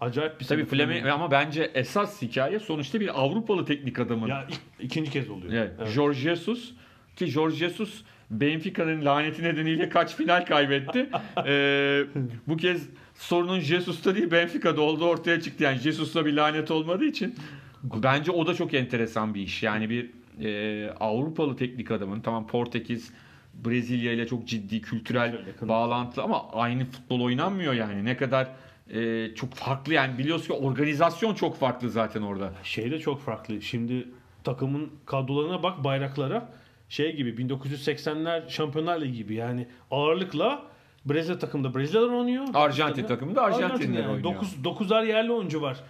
[0.00, 4.28] Acayip bir Tabii Flamengo ama bence esas hikaye sonuçta bir Avrupalı teknik adamın.
[4.28, 5.52] Ya ilk, ikinci kez oluyor.
[5.52, 5.72] Evet.
[5.78, 5.88] Evet.
[5.88, 6.72] Jorge Jesus
[7.16, 11.10] ki Jorge Jesus Benfica'nın laneti nedeniyle kaç final kaybetti.
[11.46, 12.04] Ee,
[12.46, 12.88] bu kez
[13.20, 15.64] sorunun Jesus'ta değil Benfica'da olduğu ortaya çıktı.
[15.64, 17.34] Yani Jesus'ta bir lanet olmadığı için
[17.82, 19.62] bence o da çok enteresan bir iş.
[19.62, 20.10] Yani bir
[20.44, 23.12] e, Avrupalı teknik adamın tamam Portekiz
[23.54, 28.04] Brezilya ile çok ciddi kültürel bağlantılı ama aynı futbol oynanmıyor yani.
[28.04, 28.48] Ne kadar
[28.94, 32.52] e, çok farklı yani biliyorsun ki organizasyon çok farklı zaten orada.
[32.62, 33.62] Şey de çok farklı.
[33.62, 34.08] Şimdi
[34.44, 36.48] takımın kadrolarına bak bayraklara.
[36.88, 40.69] Şey gibi 1980'ler Şampiyonlar Ligi gibi yani ağırlıkla
[41.04, 42.46] Brezilya takımında Brezilyalılar oynuyor.
[42.54, 44.12] Arjantin takımında Arjantinliler yani.
[44.12, 44.34] oynuyor.
[44.34, 45.80] 9 dokuzar yerli oyuncu var.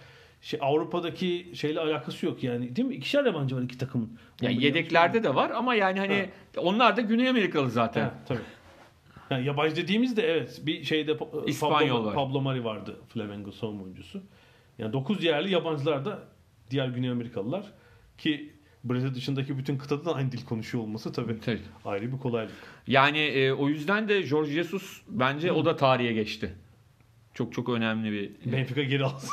[0.41, 2.75] Şey Avrupa'daki şeyle alakası yok yani.
[2.75, 2.95] Değil mi?
[2.95, 4.17] İkişer yabancı var iki takımın.
[4.41, 8.03] Yani yedeklerde de var ama yani hani onlar da Güney Amerikalı zaten.
[8.03, 8.39] Ha, tabii.
[9.29, 12.15] Yani yabancı dediğimizde evet bir şeyde İspanyol Pablo, var.
[12.15, 14.21] Pablo Mari vardı Flamengo savunma oyuncusu.
[14.77, 16.19] Yani 9 yerli yabancılar da
[16.71, 17.65] diğer Güney Amerikalılar
[18.17, 18.53] ki
[18.83, 21.61] Brezilya dışındaki bütün kıtada da aynı dil konuşuyor olması tabii Tabii.
[21.85, 22.53] ayrı bir kolaylık.
[22.87, 26.53] Yani e, o yüzden de Jorge Jesus bence o da tarihe geçti.
[27.33, 28.51] Çok çok önemli bir.
[28.51, 29.31] Benfica geri alsın.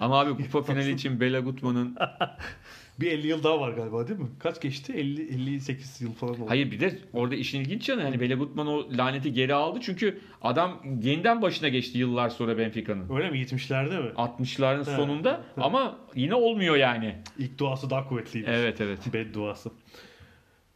[0.00, 1.96] Ama abi kupa finali için Bela Gutman'ın
[3.00, 4.28] bir 50 yıl daha var galiba değil mi?
[4.38, 4.92] Kaç geçti?
[4.92, 6.44] 50 58 yıl falan oldu.
[6.48, 10.18] hayır bir de orada işin ilginç yanı hani Bela Gutman o laneti geri aldı çünkü
[10.42, 13.16] adam yeniden başına geçti yıllar sonra Benfica'nın.
[13.16, 13.38] Öyle mi?
[13.38, 14.10] 70'lerde mi?
[14.16, 14.86] 60'ların Evet.
[14.86, 17.16] sonunda ama yine olmuyor yani.
[17.38, 18.50] İlk duası daha kuvvetliymiş.
[18.54, 18.98] Evet evet.
[19.12, 19.70] Bed duası.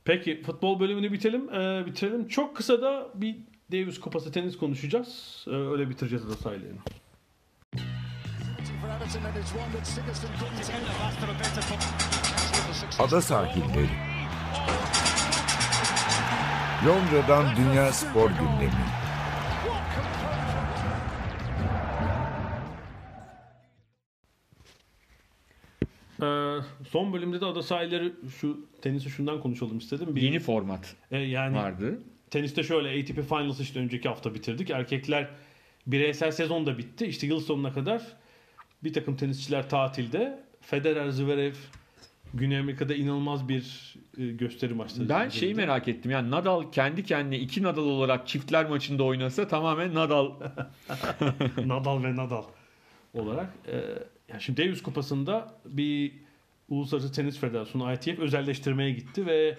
[0.05, 1.55] Peki futbol bölümünü bitelim.
[1.55, 2.29] Ee, bitirelim.
[2.29, 3.37] Çok kısa da bir
[3.73, 5.45] Davis Kupası tenis konuşacağız.
[5.49, 6.79] Ee, öyle bitireceğiz da sayılarını.
[12.99, 13.89] Ada sahilleri.
[16.87, 18.85] Londra'dan Dünya Spor Gündemi.
[26.23, 26.59] Ee,
[26.89, 30.17] son bölümde de ada sahilleri şu tenisi şundan konuşalım istedim.
[30.17, 32.03] Bir, Yeni format e, yani vardı.
[32.31, 34.71] teniste şöyle ATP Finals işte önceki hafta bitirdik.
[34.71, 35.29] Erkekler
[35.87, 37.07] bireysel sezon da bitti.
[37.07, 38.03] İşte yıl sonuna kadar
[38.85, 40.45] bir takım tenisçiler tatilde.
[40.61, 41.55] Federer, Zverev
[42.35, 45.09] Güney Amerika'da inanılmaz bir e, gösteri maçları.
[45.09, 46.11] Ben şeyi merak ettim.
[46.11, 50.33] Yani Nadal kendi kendine iki Nadal olarak çiftler maçında oynasa tamamen Nadal
[51.67, 52.45] Nadal ve Nadal
[53.15, 53.53] olarak.
[53.67, 53.75] E,
[54.29, 56.13] yani şimdi Davis Kupası'nda bir
[56.69, 59.59] Uluslararası Tenis Federasyonu ITF özelleştirmeye gitti ve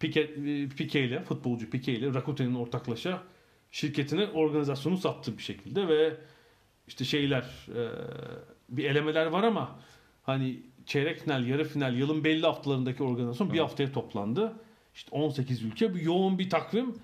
[0.00, 3.22] Piquet, e, Piquet ile futbolcu Piquet ile Rakuten'in ortaklaşa
[3.70, 6.16] şirketine organizasyonu sattı bir şekilde ve
[6.88, 7.82] işte şeyler e,
[8.68, 9.78] bir elemeler var ama
[10.22, 14.52] hani çeyrek final, yarı final, yılın belli haftalarındaki organizasyon bir haftaya toplandı.
[14.94, 16.94] İşte 18 ülke bir yoğun bir takvim.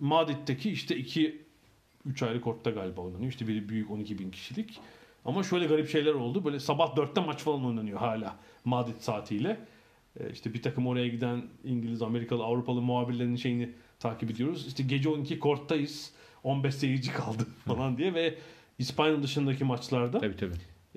[0.00, 1.42] Madrid'deki işte iki
[2.06, 3.30] 3 ayrı kortta galiba oynanıyor.
[3.30, 4.80] İşte biri büyük 12 bin kişilik.
[5.24, 6.44] Ama şöyle garip şeyler oldu.
[6.44, 9.60] Böyle sabah 4'te maç falan oynanıyor hala Madrid saatiyle.
[10.20, 14.66] Ee, İşte bir takım oraya giden İngiliz, Amerikalı, Avrupalı muhabirlerin şeyini takip ediyoruz.
[14.66, 16.12] İşte gece 12 korttayız.
[16.42, 18.38] 15 seyirci kaldı falan diye ve
[18.78, 20.54] İspanya dışındaki maçlarda tabii tabii.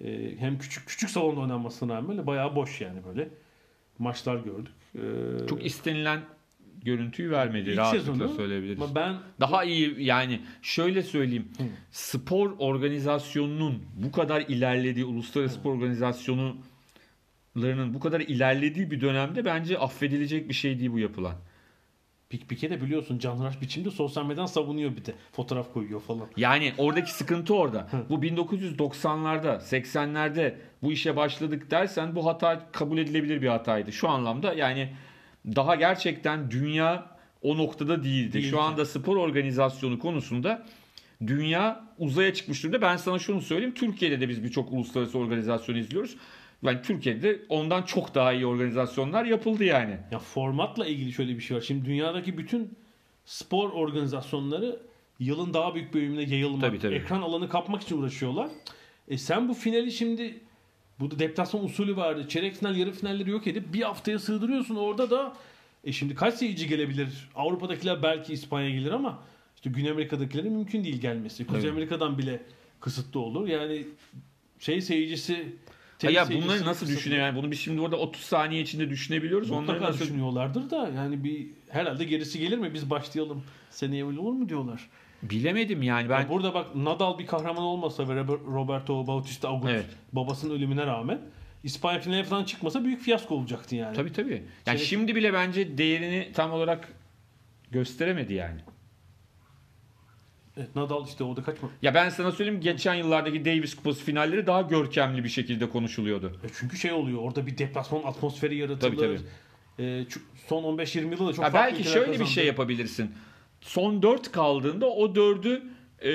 [0.09, 3.29] e, hem küçük küçük salonda oynanmasına rağmen böyle bayağı boş yani böyle
[3.99, 4.73] maçlar gördük.
[4.95, 6.21] Ee, Çok istenilen
[6.83, 7.69] görüntüyü vermedi.
[7.69, 8.81] İlk Rahatlıkla sezonu söyleyebiliriz.
[8.81, 11.47] ama ben Daha iyi yani şöyle söyleyeyim.
[11.57, 11.63] Hı.
[11.91, 20.49] Spor organizasyonunun bu kadar ilerlediği, uluslararası spor organizasyonlarının bu kadar ilerlediği bir dönemde bence affedilecek
[20.49, 21.35] bir şey değil bu yapılan.
[22.29, 25.15] Pik Pike de biliyorsun canhıraş biçimde sosyal medyadan savunuyor bir de.
[25.31, 26.27] Fotoğraf koyuyor falan.
[26.37, 27.87] Yani oradaki sıkıntı orada.
[28.09, 33.91] Bu 1990'larda, 80'lerde bu işe başladık dersen bu hata kabul edilebilir bir hataydı.
[33.91, 34.93] Şu anlamda yani
[35.45, 38.33] daha gerçekten dünya o noktada değildi.
[38.33, 38.49] Değildi.
[38.49, 40.65] Şu anda spor organizasyonu konusunda
[41.27, 42.81] dünya uzaya çıkmış durumda.
[42.81, 43.73] Ben sana şunu söyleyeyim.
[43.73, 46.15] Türkiye'de de biz birçok uluslararası organizasyon izliyoruz.
[46.63, 49.97] Yani Türkiye'de ondan çok daha iyi organizasyonlar yapıldı yani.
[50.11, 51.61] Ya formatla ilgili şöyle bir şey var.
[51.61, 52.77] Şimdi dünyadaki bütün
[53.25, 54.79] spor organizasyonları
[55.19, 56.95] yılın daha büyük bölümüne yayılmak, Tabii, tabii.
[56.95, 58.49] ekran alanı kapmak için uğraşıyorlar.
[59.07, 60.39] E sen bu finali şimdi
[60.99, 62.25] burada deplasman usulü vardı.
[62.29, 64.75] Çeyrek final, yarı finalleri yok edip bir haftaya sığdırıyorsun.
[64.75, 65.33] Orada da
[65.83, 67.29] e şimdi kaç seyirci gelebilir?
[67.35, 69.23] Avrupa'dakiler belki İspanya gelir ama
[69.55, 71.45] işte Güney Amerika'dakilerin mümkün değil gelmesi.
[71.47, 71.71] Kuzey Evet.
[71.71, 72.41] Amerika'dan bile
[72.79, 73.47] kısıtlı olur.
[73.47, 73.83] Yani
[74.59, 75.55] şey seyircisi
[75.97, 77.21] Ha tenis ya seyircisi bunları nasıl düşünüyor?
[77.21, 79.51] Yani bunu biz şimdi orada 30 saniye içinde düşünebiliyoruz.
[79.51, 84.19] Onları Mutlaka nasıl düşünüyorlardır da yani bir herhalde gerisi gelir mi biz başlayalım seneye öyle
[84.19, 84.89] olur mu diyorlar.
[85.23, 89.69] bilemedim yani ben Ya burada bak Nadal bir kahraman olmasa ve Robert- Roberto Bautista Agut
[89.69, 89.85] Evet.
[90.13, 91.19] babasının ölümüne rağmen
[91.63, 93.95] İspanya finaline falan çıkmasa büyük fiyasko olacaktı yani.
[93.95, 94.43] Tabii tabii.
[94.65, 96.93] Yani Çeyrek- şimdi bile bence değerini tam olarak
[97.71, 98.59] gösteremedi yani.
[100.57, 101.69] Evet, Nadal işte orada kaç mı?
[101.81, 106.39] Ya ben sana söyleyeyim geçen yıllardaki Davis Kupası finalleri daha görkemli bir şekilde konuşuluyordu.
[106.43, 108.97] E çünkü şey oluyor orada bir deplasman atmosferi yaratılır.
[108.97, 109.17] Tabii,
[109.77, 109.83] tabii.
[109.87, 110.05] E,
[110.47, 112.29] son 15-20 yılda da çok Ya farklı belki şöyle bir kazandı.
[112.31, 113.11] şey yapabilirsin.
[113.61, 115.61] Son 4 kaldığında o 4'ü
[116.03, 116.11] e,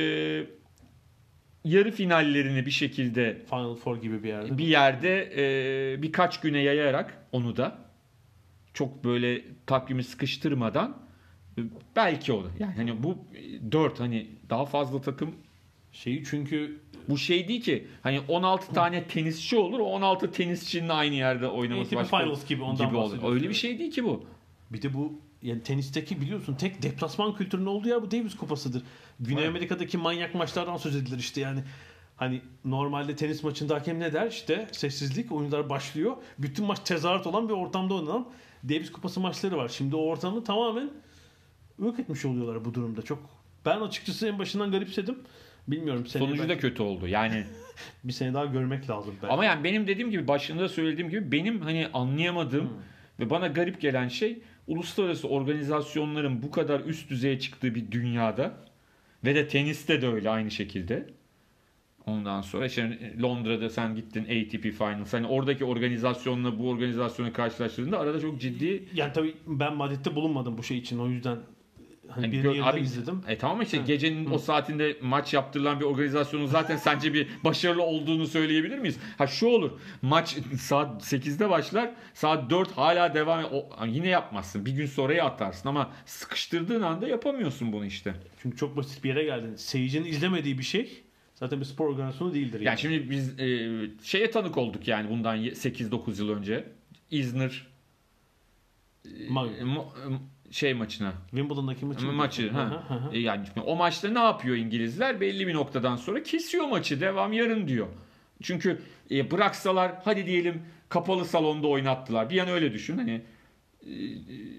[1.64, 4.58] yarı finallerini bir şekilde Final Four gibi bir yerde.
[4.58, 5.32] bir yerde
[5.94, 7.78] e, birkaç güne yayarak onu da
[8.74, 10.96] çok böyle takvimi sıkıştırmadan
[11.96, 12.50] belki olur.
[12.58, 13.18] Yani hani bu
[13.72, 15.34] 4 hani daha fazla takım
[15.92, 21.14] Şeyi çünkü bu şey değil ki hani 16 tane tenisçi olur o 16 tenisçinin aynı
[21.14, 23.34] yerde oynaması ATP başka Finals gibi ondan gibi olur.
[23.34, 24.24] Öyle bir şey değil ki bu.
[24.70, 28.82] Bir de bu yani tenisteki biliyorsun tek deplasman kültürünün olduğu yer bu Davis Kupası'dır.
[29.20, 29.50] Güney Evet.
[29.50, 31.64] Amerika'daki manyak maçlardan söz edilir işte yani.
[32.16, 34.26] Hani normalde tenis maçında hakem ne der?
[34.26, 36.16] İşte sessizlik, oyuncular başlıyor.
[36.38, 38.28] Bütün maç tezahürat olan bir ortamda oynanan
[38.64, 39.68] Davis Kupası maçları var.
[39.68, 40.90] Şimdi o ortamı tamamen
[41.86, 43.02] yok etmiş oluyorlar bu durumda.
[43.02, 43.30] Çok
[43.66, 45.18] ben açıkçası en başından garipsedim.
[45.68, 47.08] Bilmiyorum Sonucu da kötü oldu.
[47.08, 47.44] Yani
[48.04, 49.32] bir sene daha görmek lazım belki.
[49.32, 52.70] ama yani benim dediğim gibi başında söylediğim gibi benim hani anlayamadığım
[53.20, 58.54] ve bana garip gelen şey uluslararası organizasyonların bu kadar üst düzeye çıktığı bir dünyada
[59.24, 61.06] ve de teniste de öyle aynı şekilde.
[62.06, 65.12] Ondan sonra işte Londra'da sen gittin ATP Finals.
[65.12, 70.62] Hani oradaki organizasyonla bu organizasyonu karşılaştırdığında arada çok ciddi Yani tabii ben Madrid'de bulunmadım bu
[70.62, 70.98] şey için.
[70.98, 71.38] O yüzden
[72.14, 73.20] hani birini gör- yerden abi- izledim.
[73.28, 73.84] E tamam işte Hı.
[73.84, 78.98] gecenin o saatinde maç yaptırılan bir organizasyonun zaten sence bir başarılı olduğunu söyleyebilir miyiz?
[79.18, 79.70] Ha şu olur.
[80.02, 81.90] Maç saat 8'de başlar.
[82.14, 84.66] Saat 4 hala devam e- o, yine yapmazsın.
[84.66, 88.14] Bir gün sonraya atarsın ama sıkıştırdığın anda yapamıyorsun bunu işte.
[88.42, 89.56] Çünkü çok basit bir yere geldin.
[89.56, 91.02] Seyircinin izlemediği bir şey
[91.34, 92.60] zaten bir spor organizasyonu değildir.
[92.60, 92.64] Yani.
[92.64, 93.70] Yani şimdi biz e,
[94.02, 96.64] şeye tanık olduk yani bundan 8-9 yıl önce.
[97.10, 97.66] İzmir
[99.04, 99.64] e, e,
[100.52, 102.06] şey maçına Wimbledon'daki maçı.
[102.06, 102.82] maçı ha.
[103.12, 105.20] E, Yani o maçta ne yapıyor İngilizler?
[105.20, 107.00] Belli bir noktadan sonra kesiyor maçı.
[107.00, 107.86] Devam yarın diyor.
[108.42, 112.30] Çünkü e, bıraksalar hadi diyelim kapalı salonda oynattılar.
[112.30, 112.98] Bir an öyle düşün.
[112.98, 113.20] Hani
[113.86, 113.92] e,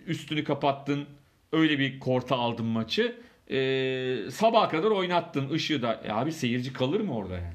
[0.07, 1.05] üstünü kapattın.
[1.51, 3.15] Öyle bir korta aldın maçı.
[3.51, 5.93] E, sabaha kadar oynattın ışığı da.
[6.05, 7.53] E, abi seyirci kalır mı orada yani?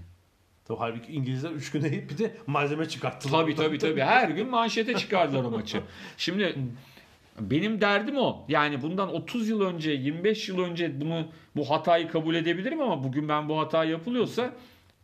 [0.65, 3.43] Tabii halbuki İngilizler 3 güne bir de malzeme çıkarttılar.
[3.43, 4.01] Tabii tabii tabii.
[4.01, 5.81] Her gün manşete çıkardılar o maçı.
[6.17, 6.57] Şimdi
[7.41, 8.45] benim derdim o.
[8.49, 13.29] Yani bundan 30 yıl önce, 25 yıl önce bunu bu hatayı kabul edebilirim ama bugün
[13.29, 14.55] ben bu hata yapılıyorsa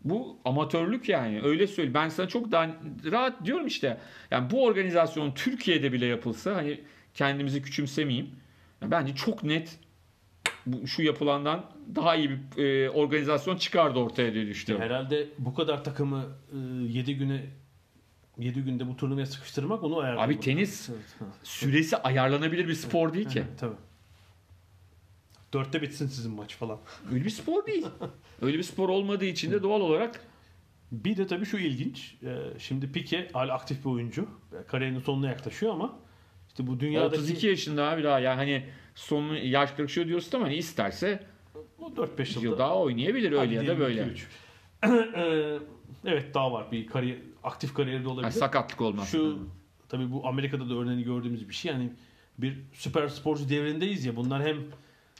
[0.04, 1.40] bu amatörlük yani.
[1.42, 1.94] Öyle söyle.
[1.94, 2.70] Ben sana çok daha
[3.10, 3.98] rahat diyorum işte.
[4.30, 6.80] Yani bu organizasyon Türkiye'de bile yapılsa hani
[7.14, 8.30] kendimizi küçümsemeyeyim.
[8.82, 9.78] Bence çok net
[10.86, 11.64] şu yapılandan
[11.94, 14.86] daha iyi bir e, organizasyon çıkardı ortaya diye düşünüyorum.
[14.86, 16.24] Herhalde bu kadar takımı
[16.88, 17.40] 7 güne
[18.38, 20.28] 7 günde bu turnuvaya sıkıştırmak onu ayarlamak.
[20.28, 20.90] Abi tenis
[21.42, 23.38] süresi ayarlanabilir bir spor değil ki.
[23.38, 23.74] Evet, tabii.
[25.52, 26.78] Dörtte bitsin sizin maç falan.
[27.12, 27.86] Öyle bir spor değil.
[28.42, 30.20] Öyle bir spor olmadığı için de doğal olarak
[30.92, 32.16] Bir de tabii şu ilginç.
[32.22, 34.28] Ee, Şimdi Pique hala aktif bir oyuncu.
[34.68, 35.98] Kariyerinin sonuna yaklaşıyor ama
[36.48, 40.56] işte bu dünyadaki 32 yaşında abi daha yani hani sonu yaş kırışıyor diyorsun ama hani
[40.56, 41.26] isterse
[41.78, 44.08] o 4-5 yıl daha oynayabilir öyle ya da böyle.
[44.84, 45.58] Ee,
[46.04, 48.22] evet daha var bir kariyer aktif kariyerde olabilir.
[48.22, 49.08] Yani sakatlık olmaz.
[49.08, 49.38] Şu
[49.88, 51.72] tabii bu Amerika'da da örneğini gördüğümüz bir şey.
[51.72, 51.92] Yani
[52.38, 54.16] bir süper sporcu devrindeyiz ya.
[54.16, 54.56] Bunlar hem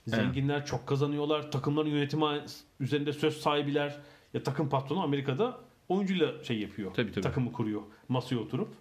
[0.07, 1.51] zenginler çok kazanıyorlar.
[1.51, 2.41] Takımların yönetimi
[2.81, 3.97] üzerinde söz sahibiler.
[4.35, 6.95] Ya takım patronu Amerika'da oyuncuyla şey yapıyor.
[6.95, 7.21] Tabii, tabii.
[7.21, 7.83] Takımı kuruyor.
[8.09, 8.75] Masaya oturup.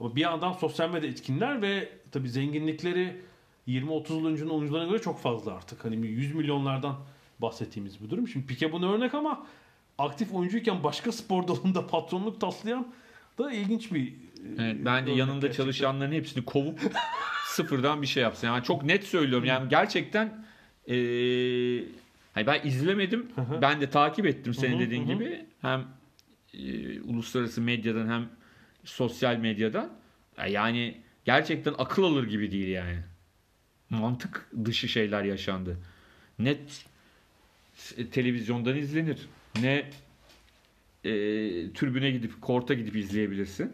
[0.00, 3.22] Ama bir yandan sosyal medya etkinler ve tabii zenginlikleri
[3.68, 5.84] 20-30 yıl öncenin oyuncularına göre çok fazla artık.
[5.84, 6.96] Hani 100 milyonlardan
[7.38, 8.28] bahsettiğimiz bu durum.
[8.28, 9.46] Şimdi Pique buna örnek ama
[9.98, 12.94] aktif oyuncuyken başka spor dalında patronluk taslayan
[13.38, 14.12] da ilginç bir e,
[14.58, 15.64] Evet, ben de örnek yanında gerçekten.
[15.64, 16.80] çalışanların hepsini kovup
[17.46, 18.46] sıfırdan bir şey yapsın.
[18.46, 19.44] Yani çok net söylüyorum.
[19.46, 20.44] Yani gerçekten
[22.34, 23.26] hani ben izlemedim.
[23.62, 25.46] Ben de takip ettim senin dediğin gibi.
[25.60, 25.84] Hem
[26.52, 28.28] eee, uluslararası medyadan hem
[28.84, 29.92] sosyal medyadan.
[30.48, 32.98] Yani gerçekten akıl alır gibi değil yani.
[33.90, 35.76] Mantık dışı şeyler yaşandı.
[36.38, 36.84] Net
[37.96, 39.18] e, televizyondan izlenir.
[39.62, 39.90] Ne
[41.04, 41.12] e,
[41.72, 43.72] türbüne gidip korta gidip izleyebilirsin.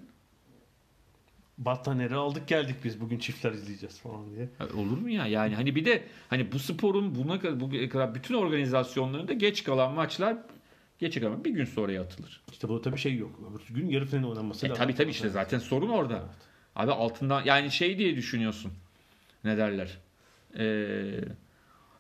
[1.59, 4.49] Battaniyeleri aldık geldik biz bugün çiftler izleyeceğiz falan diye.
[4.61, 5.26] Ya Olur mu ya?
[5.26, 10.37] Yani hani bir de hani bu sporun buna kadar, bütün organizasyonlarında geç kalan maçlar
[10.99, 12.43] geç kalan bir gün sonraya atılır.
[12.53, 13.41] İşte bu tabii şey yok.
[13.70, 14.83] Öbür gün yarı final oynanması E, lazım.
[14.85, 16.22] tabii tabii işte zaten sorun orada.
[16.76, 18.72] Abi altından yani şey diye düşünüyorsun.
[19.45, 19.99] Ne derler?
[20.59, 21.24] Ee,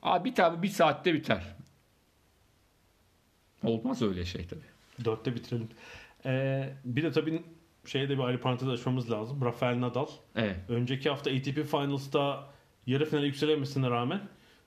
[0.02, 1.42] abi bir tabi bir saatte biter.
[3.64, 5.04] Olmaz öyle şey tabii.
[5.04, 5.68] Dörtte bitirelim.
[6.26, 7.42] Ee, bir de tabii
[7.86, 9.44] şeyde bir ayrı parantez açmamız lazım.
[9.44, 10.06] Rafael Nadal.
[10.36, 10.56] Evet.
[10.68, 12.48] Önceki hafta ATP Finals'ta
[12.86, 14.20] yarı finale yükselememesine rağmen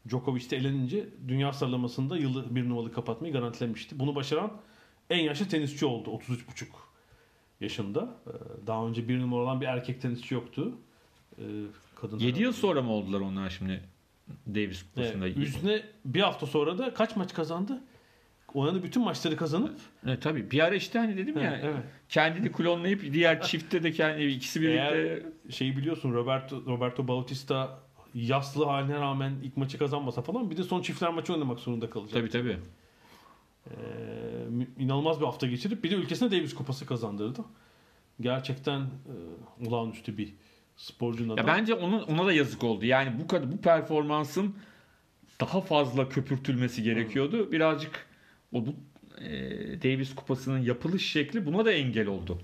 [0.10, 4.00] Djokovic'te elenince dünya sıralamasında yılı bir numaralı kapatmayı garantilemişti.
[4.00, 4.52] Bunu başaran
[5.10, 6.10] en yaşlı tenisçi oldu.
[6.10, 6.66] 33,5
[7.62, 8.16] yaşında.
[8.28, 10.72] Ee, Daha önce bir numara olan bir erkek tenisçi yoktu.
[11.40, 11.44] Ee,
[12.02, 13.84] Kadın 7 yıl sonra mı oldular onlar şimdi
[14.48, 15.28] Davis kupasında?
[15.28, 17.82] Evet, üstüne bir hafta sonra da kaç maç kazandı?
[18.56, 19.76] Oynadığı bütün maçları kazanıp
[20.06, 20.52] Evet, tabii.
[20.52, 21.76] Bir ara işte hani dedim ya evet.
[22.10, 27.80] kendini klonlayıp diğer çiftte de kendi ikisi birlikte Eğer şeyi biliyorsun Roberto Roberto Bautista
[28.14, 32.14] yaslı haline rağmen ilk maçı kazanmasa falan bir de son çiftler maçı oynamak zorunda kalacak.
[32.14, 32.58] tabii tabii.
[33.68, 33.74] Ee,
[34.80, 37.42] inanılmaz bir hafta geçirip bir de ülkesine Davis Kupası kazandırdı.
[38.22, 40.34] Gerçekten e, olağanüstü bir
[40.76, 42.86] sporcunun Ya bence onun ona da yazık oldu.
[42.86, 44.56] Yani bu kadar bu performansın
[45.42, 47.52] daha fazla köpürtülmesi gerekiyordu.
[47.52, 48.15] Birazcık
[48.54, 48.76] o bu
[49.22, 49.30] e,
[49.84, 52.42] Davis kupasının yapılış şekli buna da engel oldu.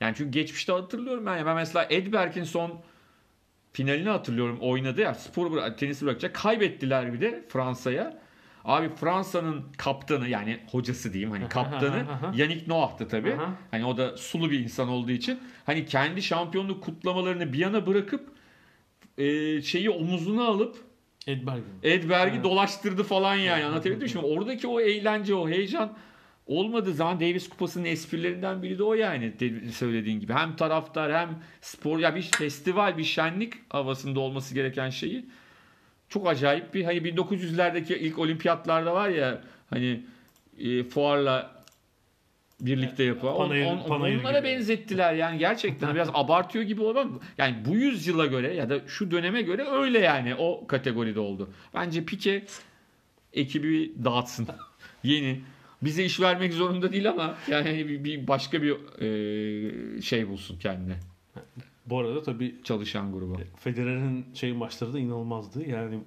[0.00, 2.80] Yani çünkü geçmişte hatırlıyorum ben ya ben mesela Edberg'in son
[3.72, 8.24] finalini hatırlıyorum oynadı ya spor bıra- tenisi bırakacak kaybettiler bir de Fransa'ya.
[8.64, 13.30] Abi Fransa'nın kaptanı yani hocası diyeyim hani kaptanı Yannick Noah'tı tabii.
[13.70, 18.28] Hani o da sulu bir insan olduğu için hani kendi şampiyonluk kutlamalarını bir yana bırakıp
[19.18, 20.76] e, şeyi omuzuna alıp
[21.26, 21.64] Edberg'in.
[21.82, 22.44] Edberg'i Evet.
[22.44, 23.64] dolaştırdı falan yani Evet.
[23.64, 24.08] anlatabildim mi?
[24.08, 25.92] Şimdi oradaki o eğlence o heyecan
[26.46, 29.32] olmadığı zaman Davis Kupası'nın esprilerinden biri de o yani
[29.72, 30.32] söylediğin gibi.
[30.32, 35.26] Hem taraftar hem spor ya bir festival bir şenlik havasında olması gereken şeyi
[36.08, 40.00] çok acayip bir hani 1900'lerdeki ilk olimpiyatlarda var ya hani
[40.58, 41.53] e, fuarla
[42.66, 44.48] birlikte yapılan on, Panayır- on- panayır onlara gibi.
[44.48, 49.42] benzettiler yani gerçekten biraz abartıyor gibi olmam yani bu yüzyıla göre ya da şu döneme
[49.42, 51.50] göre öyle yani o kategoride oldu.
[51.74, 52.44] Bence Pike
[53.32, 54.46] ekibi dağıtsın.
[55.04, 55.40] Yeni.
[55.82, 60.94] Bize iş vermek zorunda değil ama yani bir, bir başka bir e, şey bulsun kendine.
[61.86, 63.36] Bu arada tabii Çalışan grubu.
[63.56, 65.68] Federer'in şey maçları da inanılmazdı.
[65.70, 65.98] Yani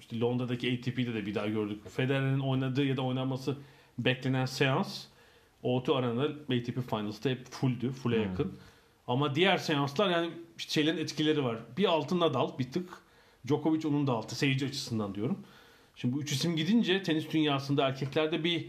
[0.00, 1.88] işte Londra'daki ATP'de de bir daha gördük.
[1.96, 3.56] Federer'in oynadığı ya da oynanması
[3.98, 5.04] beklenen seans
[5.64, 7.90] O2 Arena'da ATP Finals'ta hep fulldü.
[7.90, 8.52] Full'e yakın.
[9.06, 11.58] Ama diğer seanslar yani işte şeylerin etkileri var.
[11.78, 12.88] Bir altı Nadal bir tık.
[13.48, 14.34] Djokovic onun da altı.
[14.34, 15.38] Seyirci açısından diyorum.
[15.96, 18.66] Şimdi bu üç isim gidince tenis dünyasında erkeklerde bir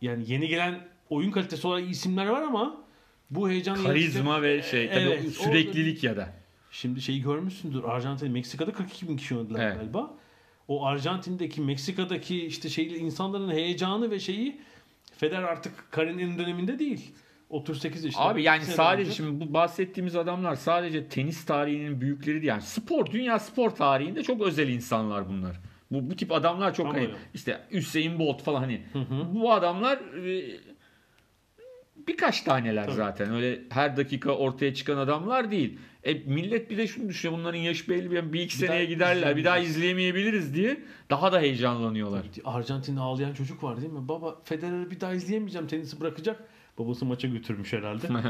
[0.00, 2.84] yani yeni gelen oyun kalitesi olarak isimler var ama
[3.30, 6.32] bu heyecan Karizma ve şey tabii Evet, o süreklilik ya da.
[6.70, 7.84] Şimdi şeyi görmüşsündür.
[7.84, 9.76] Arjantin, Meksika'da 42 bin kişi oynadılar Evet.
[9.76, 10.14] galiba.
[10.68, 14.60] O Arjantin'deki, Meksika'daki işte şeyle insanların heyecanı ve şeyi
[15.20, 17.14] Federer artık kariyerinin döneminde değil.
[17.50, 18.24] 38 yaşında.
[18.24, 19.16] Abi yani sadece önce.
[19.16, 22.48] şimdi bu bahsettiğimiz adamlar sadece tenis tarihinin büyükleri değil.
[22.48, 25.60] Yani spor, dünya spor tarihinde çok özel insanlar bunlar.
[25.90, 28.82] Bu, bu tip adamlar çok Ama hani işte Hüseyin Bolt falan hani
[29.34, 30.56] bu adamlar e,
[32.10, 32.96] birkaç taneler Tabii.
[32.96, 33.34] zaten.
[33.34, 35.78] Öyle her dakika ortaya çıkan adamlar değil.
[36.04, 37.40] E, millet bir de şunu düşünüyor.
[37.40, 39.36] Bunların yaşı belli bir, bir iki Bir seneye giderler.
[39.36, 40.80] Bir daha izleyemeyebiliriz diye
[41.10, 42.22] daha da heyecanlanıyorlar.
[42.44, 44.08] Arjantin'de ağlayan çocuk var değil mi?
[44.08, 45.66] Baba Federer'i bir daha izleyemeyeceğim.
[45.66, 46.44] Tenisi bırakacak.
[46.78, 48.08] Babası maça götürmüş herhalde.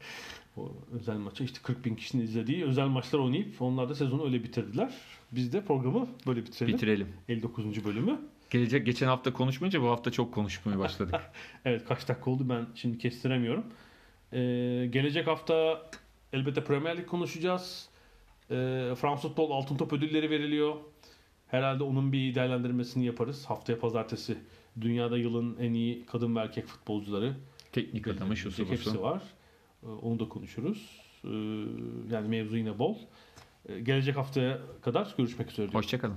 [0.56, 4.44] o özel maça işte 40 bin kişinin izlediği özel maçlar oynayıp onlar da sezonu öyle
[4.44, 4.94] bitirdiler.
[5.32, 6.74] Biz de programı böyle bitirelim.
[6.74, 7.08] Bitirelim.
[7.28, 7.84] 59.
[7.84, 8.18] bölümü.
[8.52, 11.14] Gelecek geçen hafta konuşmayınca bu hafta çok konuşmaya başladık.
[11.64, 13.64] Evet kaç dakika oldu ben şimdi kestiremiyorum.
[14.32, 14.38] Ee,
[14.90, 15.82] gelecek hafta
[16.32, 17.88] elbette Premier Lig konuşacağız.
[18.50, 18.54] Ee,
[19.00, 20.74] Fransız Futbol Altın Top ödülleri veriliyor.
[21.48, 23.44] Herhalde onun bir değerlendirmesini yaparız.
[23.46, 24.38] Haftaya pazartesi
[24.80, 27.34] dünyada yılın en iyi kadın ve erkek futbolcuları.
[27.72, 29.02] Teknik adamı şu Hepsi sorusu.
[29.02, 29.22] var.
[29.82, 31.00] Ee, onu da konuşuruz.
[31.24, 31.28] Ee,
[32.14, 32.96] yani mevzu yine bol.
[33.68, 35.72] Ee, gelecek haftaya kadar görüşmek üzere.
[35.72, 36.16] Hoşçakalın.